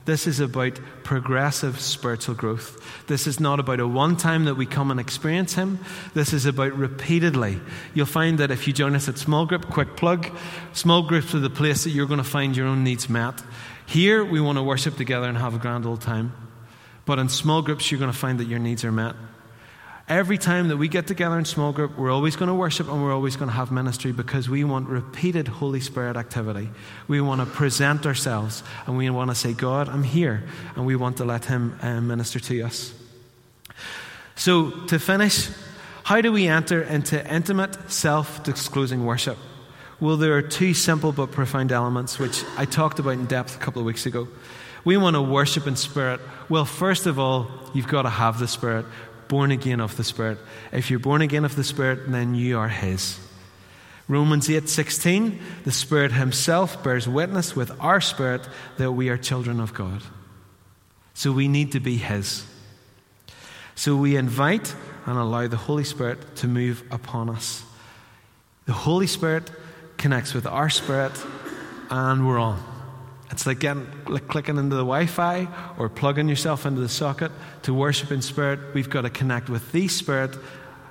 This 0.04 0.28
is 0.28 0.40
about 0.40 0.80
progressive 1.04 1.80
spiritual 1.80 2.36
growth. 2.36 3.06
This 3.08 3.28
is 3.28 3.40
not 3.40 3.60
about 3.60 3.80
a 3.80 3.88
one 3.88 4.18
time 4.18 4.46
that 4.46 4.56
we 4.56 4.66
come 4.66 4.92
and 4.92 5.00
experience 5.00 5.54
Him. 5.54 5.80
This 6.14 6.34
is 6.34 6.46
about 6.46 6.74
repeatedly. 6.74 7.62
You'll 7.94 8.06
find 8.06 8.38
that 8.40 8.52
if 8.52 8.68
you 8.68 8.74
join 8.74 8.96
us 8.96 9.08
at 9.08 9.18
small 9.18 9.46
group, 9.46 9.70
quick 9.70 9.96
plug, 9.96 10.30
small 10.74 11.04
groups 11.04 11.34
are 11.36 11.40
the 11.40 11.50
place 11.50 11.84
that 11.84 11.92
you're 11.92 12.08
going 12.08 12.18
to 12.18 12.24
find 12.24 12.58
your 12.58 12.68
own 12.68 12.84
needs 12.84 13.08
met. 13.08 13.42
Here, 13.86 14.26
we 14.26 14.42
want 14.42 14.58
to 14.58 14.64
worship 14.64 14.98
together 14.98 15.28
and 15.28 15.38
have 15.38 15.54
a 15.54 15.60
grand 15.60 15.86
old 15.86 16.02
time. 16.02 16.49
But 17.10 17.18
in 17.18 17.28
small 17.28 17.64
groups, 17.64 17.90
you're 17.90 17.98
going 17.98 18.12
to 18.12 18.16
find 18.16 18.40
that 18.40 18.46
your 18.46 18.60
needs 18.60 18.86
are 18.86 18.92
met. 18.92 19.16
Every 20.08 20.38
time 20.38 20.68
that 20.68 20.78
we 20.78 20.88
get 20.88 21.08
together 21.08 21.40
in 21.40 21.46
small 21.46 21.72
group, 21.72 21.98
we're 21.98 22.12
always 22.12 22.36
going 22.36 22.50
to 22.50 22.54
worship 22.54 22.88
and 22.88 23.02
we're 23.02 23.12
always 23.12 23.36
going 23.36 23.50
to 23.50 23.56
have 23.56 23.72
ministry 23.72 24.12
because 24.12 24.48
we 24.48 24.64
want 24.64 24.88
repeated 24.88 25.48
Holy 25.48 25.80
Spirit 25.80 26.18
activity. 26.18 26.70
We 27.08 27.20
want 27.20 27.42
to 27.42 27.48
present 27.48 28.06
ourselves 28.06 28.62
and 28.86 28.96
we 28.96 29.10
want 29.10 29.32
to 29.32 29.36
say, 29.36 29.54
God, 29.54 29.90
I'm 29.90 30.04
here, 30.04 30.44
and 30.76 30.86
we 30.86 30.96
want 30.96 31.18
to 31.18 31.26
let 31.26 31.46
Him 31.46 31.80
uh, 31.82 32.00
minister 32.00 32.40
to 32.42 32.62
us. 32.62 32.94
So, 34.36 34.70
to 34.70 35.00
finish, 35.00 35.50
how 36.04 36.22
do 36.22 36.32
we 36.32 36.46
enter 36.46 36.84
into 36.84 37.18
intimate, 37.28 37.90
self 37.92 38.44
disclosing 38.44 39.04
worship? 39.04 39.40
Well, 40.00 40.16
there 40.16 40.38
are 40.38 40.44
two 40.44 40.76
simple 40.76 41.12
but 41.12 41.32
profound 41.32 41.72
elements 41.72 42.20
which 42.20 42.44
I 42.56 42.66
talked 42.66 43.00
about 43.00 43.14
in 43.14 43.26
depth 43.26 43.56
a 43.56 43.60
couple 43.60 43.80
of 43.80 43.88
weeks 43.88 44.06
ago. 44.06 44.28
We 44.86 44.98
want 44.98 45.16
to 45.16 45.22
worship 45.22 45.68
in 45.68 45.76
spirit. 45.76 46.22
Well, 46.48 46.66
first 46.66 47.06
of 47.06 47.20
all, 47.20 47.48
you've 47.74 47.88
got 47.88 48.04
to 48.04 48.10
have 48.10 48.40
the 48.40 48.48
Spirit 48.48 48.86
born 49.28 49.52
again 49.52 49.80
of 49.80 49.96
the 49.98 50.04
Spirit. 50.04 50.40
If 50.72 50.90
you're 50.90 51.00
born 51.00 51.22
again 51.22 51.46
of 51.46 51.56
the 51.56 51.64
Spirit, 51.64 52.12
then 52.12 52.36
you 52.36 52.58
are 52.58 52.68
His. 52.68 53.20
Romans 54.10 54.48
8:16 54.50 55.40
The 55.66 55.72
Spirit 55.72 56.12
himself 56.12 56.84
bears 56.84 57.08
witness 57.08 57.56
with 57.56 57.72
our 57.80 58.02
spirit 58.02 58.50
that 58.78 58.92
we 58.92 59.08
are 59.10 59.18
children 59.18 59.60
of 59.60 59.76
God. 59.76 60.02
So 61.14 61.32
we 61.32 61.48
need 61.48 61.72
to 61.74 61.80
be 61.80 61.98
his. 61.98 62.44
So 63.76 63.96
we 63.96 64.16
invite 64.16 64.74
and 65.06 65.18
allow 65.18 65.48
the 65.48 65.58
Holy 65.58 65.84
Spirit 65.84 66.36
to 66.38 66.48
move 66.48 66.84
upon 66.90 67.30
us. 67.30 67.64
The 68.66 68.74
Holy 68.74 69.08
Spirit 69.08 69.52
connects 69.98 70.34
with 70.34 70.48
our 70.48 70.72
spirit 70.72 71.14
and 71.92 72.28
we're 72.28 72.40
on. 72.40 72.79
It's 73.32 73.46
like 73.46 73.60
getting 73.60 73.88
like 74.08 74.28
clicking 74.28 74.58
into 74.58 74.76
the 74.76 74.82
Wi-Fi 74.82 75.48
or 75.78 75.88
plugging 75.90 76.28
yourself 76.28 76.66
into 76.66 76.82
the 76.82 76.90
socket 76.90 77.32
to 77.64 77.74
worship 77.74 78.12
in 78.12 78.22
spirit. 78.22 78.60
We've 78.74 78.90
got 78.90 79.02
to 79.02 79.10
connect 79.10 79.50
with 79.50 79.72
the 79.72 79.88
Spirit, 79.88 80.36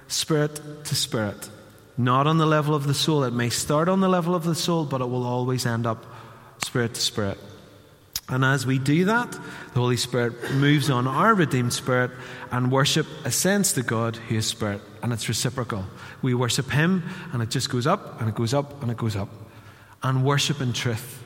spirit 0.07 0.61
to 0.85 0.94
spirit, 0.94 1.51
not 1.96 2.27
on 2.27 2.38
the 2.38 2.46
level 2.46 2.74
of 2.74 2.87
the 2.87 2.94
soul. 2.94 3.24
It 3.24 3.33
may 3.33 3.51
start 3.51 3.88
on 3.88 4.01
the 4.01 4.09
level 4.09 4.35
of 4.35 4.44
the 4.44 4.55
soul, 4.55 4.85
but 4.85 5.01
it 5.01 5.09
will 5.09 5.27
always 5.27 5.66
end 5.66 5.87
up 5.87 6.07
spirit 6.62 6.94
to 6.94 7.01
spirit. 7.01 7.38
And 8.31 8.44
as 8.44 8.66
we 8.66 8.79
do 8.79 9.07
that, 9.07 9.33
the 9.33 9.81
Holy 9.81 9.96
Spirit 9.96 10.53
moves 10.53 10.90
on 10.90 11.07
our 11.07 11.35
redeemed 11.35 11.72
spirit, 11.72 12.11
and 12.51 12.70
worship 12.70 13.07
ascends 13.24 13.72
to 13.72 13.83
God 13.83 14.16
who 14.16 14.37
is 14.37 14.46
spirit, 14.46 14.83
and 15.03 15.12
it's 15.14 15.29
reciprocal. 15.29 15.85
We 16.20 16.35
worship 16.35 16.70
Him, 16.70 17.03
and 17.33 17.42
it 17.42 17.48
just 17.48 17.70
goes 17.70 17.87
up, 17.87 18.20
and 18.20 18.29
it 18.29 18.35
goes 18.35 18.53
up, 18.53 18.83
and 18.83 18.90
it 18.90 18.98
goes 18.98 19.16
up. 19.16 19.31
And 20.03 20.24
worship 20.24 20.61
in 20.61 20.74
truth. 20.74 21.24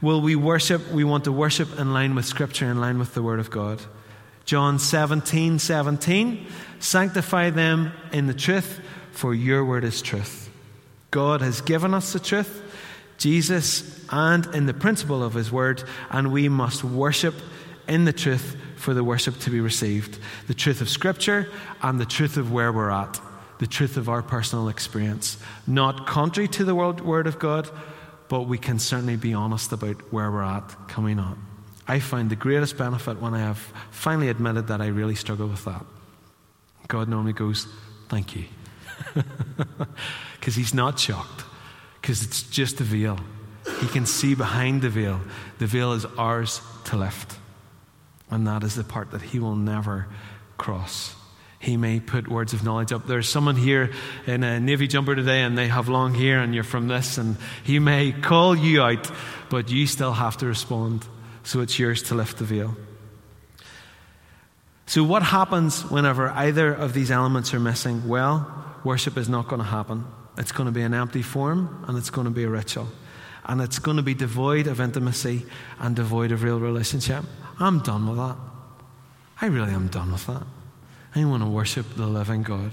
Will 0.00 0.20
we 0.20 0.36
worship? 0.36 0.90
We 0.90 1.04
want 1.04 1.24
to 1.24 1.32
worship 1.32 1.78
in 1.78 1.92
line 1.92 2.14
with 2.14 2.24
Scripture, 2.24 2.70
in 2.70 2.80
line 2.80 2.98
with 2.98 3.14
the 3.14 3.22
Word 3.22 3.40
of 3.40 3.50
God. 3.50 3.80
John 4.44 4.78
17, 4.78 5.58
17. 5.58 6.46
Sanctify 6.78 7.50
them 7.50 7.92
in 8.12 8.26
the 8.26 8.34
truth, 8.34 8.80
for 9.12 9.34
your 9.34 9.64
word 9.64 9.84
is 9.84 10.00
truth. 10.00 10.48
God 11.10 11.42
has 11.42 11.60
given 11.60 11.92
us 11.92 12.12
the 12.12 12.20
truth, 12.20 12.62
Jesus, 13.18 14.06
and 14.10 14.46
in 14.54 14.66
the 14.66 14.72
principle 14.72 15.22
of 15.22 15.34
his 15.34 15.50
word, 15.50 15.82
and 16.10 16.32
we 16.32 16.48
must 16.48 16.84
worship 16.84 17.34
in 17.88 18.04
the 18.04 18.12
truth 18.12 18.56
for 18.76 18.94
the 18.94 19.04
worship 19.04 19.38
to 19.40 19.50
be 19.50 19.60
received. 19.60 20.18
The 20.46 20.54
truth 20.54 20.80
of 20.80 20.88
Scripture 20.88 21.50
and 21.82 22.00
the 22.00 22.06
truth 22.06 22.36
of 22.36 22.52
where 22.52 22.72
we're 22.72 22.90
at, 22.90 23.20
the 23.58 23.66
truth 23.66 23.96
of 23.96 24.08
our 24.08 24.22
personal 24.22 24.68
experience. 24.68 25.36
Not 25.66 26.06
contrary 26.06 26.48
to 26.48 26.64
the 26.64 26.74
word 26.74 27.26
of 27.26 27.38
God, 27.38 27.68
but 28.28 28.42
we 28.42 28.58
can 28.58 28.78
certainly 28.78 29.16
be 29.16 29.34
honest 29.34 29.72
about 29.72 30.12
where 30.12 30.30
we're 30.30 30.42
at 30.42 30.88
coming 30.88 31.18
on. 31.18 31.42
I 31.86 32.00
find 32.00 32.28
the 32.28 32.36
greatest 32.36 32.76
benefit 32.76 33.20
when 33.20 33.34
I 33.34 33.40
have 33.40 33.58
finally 33.90 34.28
admitted 34.28 34.66
that 34.68 34.80
I 34.80 34.88
really 34.88 35.14
struggle 35.14 35.48
with 35.48 35.64
that. 35.64 35.84
God 36.86 37.08
normally 37.08 37.32
goes, 37.32 37.66
Thank 38.08 38.36
you. 38.36 38.44
Because 40.40 40.54
He's 40.54 40.72
not 40.72 40.98
shocked, 40.98 41.44
because 42.00 42.22
it's 42.22 42.42
just 42.44 42.80
a 42.80 42.84
veil. 42.84 43.18
He 43.80 43.88
can 43.88 44.06
see 44.06 44.34
behind 44.34 44.82
the 44.82 44.88
veil. 44.88 45.20
The 45.58 45.66
veil 45.66 45.92
is 45.92 46.04
ours 46.16 46.60
to 46.84 46.96
lift. 46.96 47.36
And 48.30 48.46
that 48.46 48.62
is 48.62 48.76
the 48.76 48.84
part 48.84 49.10
that 49.10 49.20
He 49.20 49.38
will 49.38 49.56
never 49.56 50.06
cross. 50.56 51.14
He 51.60 51.76
may 51.76 51.98
put 51.98 52.28
words 52.28 52.52
of 52.52 52.62
knowledge 52.62 52.92
up. 52.92 53.06
There's 53.06 53.28
someone 53.28 53.56
here 53.56 53.90
in 54.26 54.44
a 54.44 54.60
navy 54.60 54.86
jumper 54.86 55.16
today 55.16 55.42
and 55.42 55.58
they 55.58 55.66
have 55.68 55.88
long 55.88 56.14
hair 56.14 56.38
and 56.38 56.54
you're 56.54 56.62
from 56.62 56.86
this, 56.86 57.18
and 57.18 57.36
he 57.64 57.78
may 57.78 58.12
call 58.12 58.54
you 58.54 58.82
out, 58.82 59.10
but 59.50 59.70
you 59.70 59.86
still 59.86 60.12
have 60.12 60.36
to 60.38 60.46
respond. 60.46 61.04
So 61.42 61.60
it's 61.60 61.78
yours 61.78 62.02
to 62.04 62.14
lift 62.14 62.38
the 62.38 62.44
veil. 62.44 62.76
So, 64.86 65.04
what 65.04 65.22
happens 65.22 65.84
whenever 65.90 66.30
either 66.30 66.72
of 66.72 66.94
these 66.94 67.10
elements 67.10 67.52
are 67.52 67.60
missing? 67.60 68.08
Well, 68.08 68.46
worship 68.84 69.18
is 69.18 69.28
not 69.28 69.48
going 69.48 69.60
to 69.60 69.66
happen. 69.66 70.06
It's 70.38 70.52
going 70.52 70.66
to 70.66 70.72
be 70.72 70.82
an 70.82 70.94
empty 70.94 71.22
form 71.22 71.84
and 71.88 71.98
it's 71.98 72.10
going 72.10 72.26
to 72.26 72.30
be 72.30 72.44
a 72.44 72.48
ritual. 72.48 72.88
And 73.44 73.60
it's 73.60 73.78
going 73.78 73.96
to 73.96 74.02
be 74.02 74.14
devoid 74.14 74.66
of 74.66 74.80
intimacy 74.80 75.44
and 75.80 75.96
devoid 75.96 76.32
of 76.32 76.42
real 76.42 76.60
relationship. 76.60 77.24
I'm 77.58 77.80
done 77.80 78.06
with 78.06 78.18
that. 78.18 78.36
I 79.40 79.46
really 79.46 79.72
am 79.72 79.88
done 79.88 80.12
with 80.12 80.26
that. 80.26 80.44
I 81.22 81.24
want 81.24 81.42
to 81.42 81.48
worship 81.48 81.86
the 81.96 82.06
living 82.06 82.42
God 82.42 82.72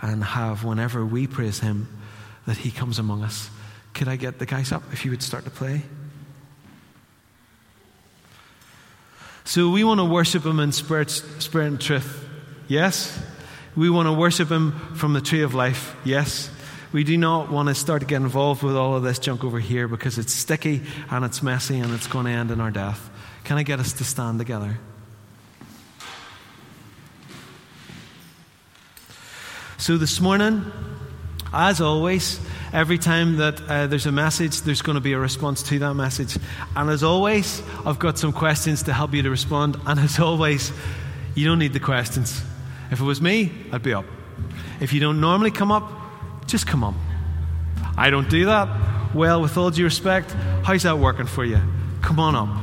and 0.00 0.22
have, 0.22 0.64
whenever 0.64 1.04
we 1.04 1.26
praise 1.26 1.60
Him, 1.60 1.88
that 2.46 2.58
He 2.58 2.70
comes 2.70 2.98
among 2.98 3.22
us. 3.22 3.50
Could 3.94 4.08
I 4.08 4.16
get 4.16 4.38
the 4.38 4.46
guys 4.46 4.72
up 4.72 4.82
if 4.92 5.04
you 5.04 5.10
would 5.10 5.22
start 5.22 5.44
to 5.44 5.50
play? 5.50 5.82
So 9.44 9.70
we 9.70 9.84
want 9.84 9.98
to 9.98 10.04
worship 10.04 10.44
Him 10.44 10.60
in 10.60 10.72
spirit, 10.72 11.10
spirit 11.10 11.66
and 11.66 11.80
truth. 11.80 12.28
Yes? 12.68 13.20
We 13.74 13.90
want 13.90 14.06
to 14.06 14.12
worship 14.12 14.48
Him 14.48 14.72
from 14.94 15.12
the 15.12 15.20
tree 15.20 15.42
of 15.42 15.54
life. 15.54 15.96
Yes? 16.04 16.50
We 16.92 17.04
do 17.04 17.16
not 17.16 17.50
want 17.50 17.68
to 17.68 17.74
start 17.74 18.00
to 18.00 18.06
get 18.06 18.16
involved 18.16 18.62
with 18.62 18.76
all 18.76 18.96
of 18.96 19.02
this 19.02 19.18
junk 19.18 19.44
over 19.44 19.60
here 19.60 19.86
because 19.86 20.18
it's 20.18 20.32
sticky 20.32 20.82
and 21.10 21.24
it's 21.24 21.42
messy 21.42 21.78
and 21.78 21.92
it's 21.92 22.06
going 22.06 22.26
to 22.26 22.32
end 22.32 22.50
in 22.50 22.60
our 22.60 22.70
death. 22.70 23.10
Can 23.44 23.58
I 23.58 23.62
get 23.62 23.80
us 23.80 23.92
to 23.94 24.04
stand 24.04 24.38
together? 24.38 24.78
So 29.90 29.96
this 29.96 30.20
morning, 30.20 30.70
as 31.52 31.80
always, 31.80 32.38
every 32.72 32.96
time 32.96 33.38
that 33.38 33.60
uh, 33.68 33.88
there's 33.88 34.06
a 34.06 34.12
message, 34.12 34.60
there's 34.60 34.82
going 34.82 34.94
to 34.94 35.00
be 35.00 35.14
a 35.14 35.18
response 35.18 35.64
to 35.64 35.80
that 35.80 35.94
message. 35.94 36.38
And 36.76 36.88
as 36.90 37.02
always, 37.02 37.60
I've 37.84 37.98
got 37.98 38.16
some 38.16 38.32
questions 38.32 38.84
to 38.84 38.92
help 38.92 39.14
you 39.14 39.22
to 39.22 39.30
respond. 39.30 39.76
And 39.86 39.98
as 39.98 40.20
always, 40.20 40.70
you 41.34 41.44
don't 41.44 41.58
need 41.58 41.72
the 41.72 41.80
questions. 41.80 42.40
If 42.92 43.00
it 43.00 43.02
was 43.02 43.20
me, 43.20 43.50
I'd 43.72 43.82
be 43.82 43.92
up. 43.92 44.04
If 44.78 44.92
you 44.92 45.00
don't 45.00 45.20
normally 45.20 45.50
come 45.50 45.72
up, 45.72 45.90
just 46.46 46.68
come 46.68 46.84
up. 46.84 46.94
I 47.96 48.10
don't 48.10 48.30
do 48.30 48.44
that. 48.44 49.12
Well, 49.12 49.42
with 49.42 49.56
all 49.56 49.72
due 49.72 49.82
respect, 49.82 50.30
how's 50.62 50.84
that 50.84 51.00
working 51.00 51.26
for 51.26 51.44
you? 51.44 51.60
Come 52.00 52.20
on 52.20 52.36
up. 52.36 52.56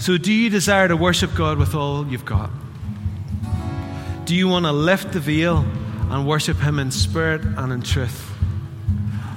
So, 0.00 0.16
do 0.18 0.32
you 0.32 0.50
desire 0.50 0.88
to 0.88 0.96
worship 0.96 1.36
God 1.36 1.56
with 1.56 1.76
all 1.76 2.04
you've 2.08 2.24
got? 2.24 2.50
Do 4.30 4.36
you 4.36 4.46
want 4.46 4.64
to 4.64 4.70
lift 4.70 5.10
the 5.10 5.18
veil 5.18 5.66
and 6.08 6.24
worship 6.24 6.56
Him 6.58 6.78
in 6.78 6.92
spirit 6.92 7.42
and 7.42 7.72
in 7.72 7.82
truth? 7.82 8.32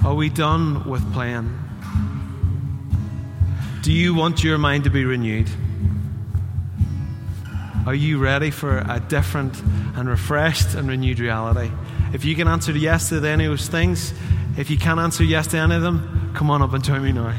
Are 0.06 0.14
we 0.14 0.30
done 0.30 0.88
with 0.88 1.02
playing? 1.14 1.52
Do 3.82 3.92
you 3.92 4.14
want 4.14 4.44
your 4.44 4.60
mind 4.60 4.84
to 4.84 4.92
be 4.92 5.04
renewed? 5.04 5.50
Are 7.88 7.96
you 7.96 8.20
ready 8.20 8.52
for 8.52 8.86
a 8.88 9.00
different 9.00 9.60
and 9.96 10.08
refreshed 10.08 10.76
and 10.76 10.88
renewed 10.88 11.18
reality? 11.18 11.72
If 12.14 12.24
you 12.24 12.36
can 12.36 12.48
answer 12.48 12.72
yes 12.72 13.10
to 13.10 13.16
any 13.28 13.46
of 13.46 13.52
those 13.54 13.68
things, 13.68 14.14
if 14.60 14.70
you 14.70 14.78
can't 14.78 15.00
answer 15.00 15.24
yes 15.24 15.48
to 15.48 15.58
any 15.58 15.74
of 15.74 15.82
them, 15.82 16.34
come 16.36 16.52
on 16.52 16.62
up 16.62 16.72
and 16.72 16.84
join 16.84 17.02
me 17.02 17.14
now. 17.14 17.34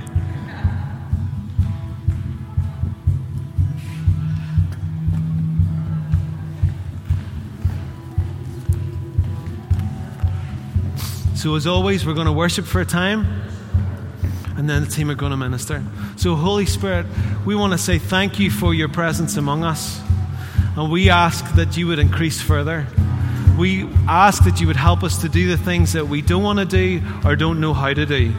So, 11.44 11.56
as 11.56 11.66
always, 11.66 12.06
we're 12.06 12.14
going 12.14 12.26
to 12.26 12.32
worship 12.32 12.64
for 12.64 12.80
a 12.80 12.86
time, 12.86 13.26
and 14.56 14.66
then 14.66 14.82
the 14.82 14.90
team 14.90 15.10
are 15.10 15.14
going 15.14 15.30
to 15.30 15.36
minister. 15.36 15.82
So, 16.16 16.36
Holy 16.36 16.64
Spirit, 16.64 17.04
we 17.44 17.54
want 17.54 17.74
to 17.74 17.78
say 17.78 17.98
thank 17.98 18.38
you 18.38 18.50
for 18.50 18.72
your 18.72 18.88
presence 18.88 19.36
among 19.36 19.62
us, 19.62 20.00
and 20.74 20.90
we 20.90 21.10
ask 21.10 21.44
that 21.56 21.76
you 21.76 21.86
would 21.88 21.98
increase 21.98 22.40
further. 22.40 22.86
We 23.58 23.84
ask 24.08 24.42
that 24.44 24.58
you 24.62 24.68
would 24.68 24.76
help 24.76 25.02
us 25.02 25.20
to 25.20 25.28
do 25.28 25.46
the 25.54 25.58
things 25.62 25.92
that 25.92 26.08
we 26.08 26.22
don't 26.22 26.42
want 26.42 26.60
to 26.60 26.64
do 26.64 27.02
or 27.26 27.36
don't 27.36 27.60
know 27.60 27.74
how 27.74 27.92
to 27.92 28.06
do, 28.06 28.32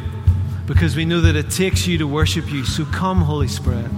because 0.65 0.95
we 0.95 1.05
know 1.05 1.21
that 1.21 1.35
it 1.35 1.51
takes 1.51 1.85
you 1.85 1.99
to 1.99 2.07
worship 2.07 2.51
you. 2.51 2.65
So, 2.65 2.85
come, 2.85 3.21
Holy 3.21 3.47
Spirit. 3.47 3.91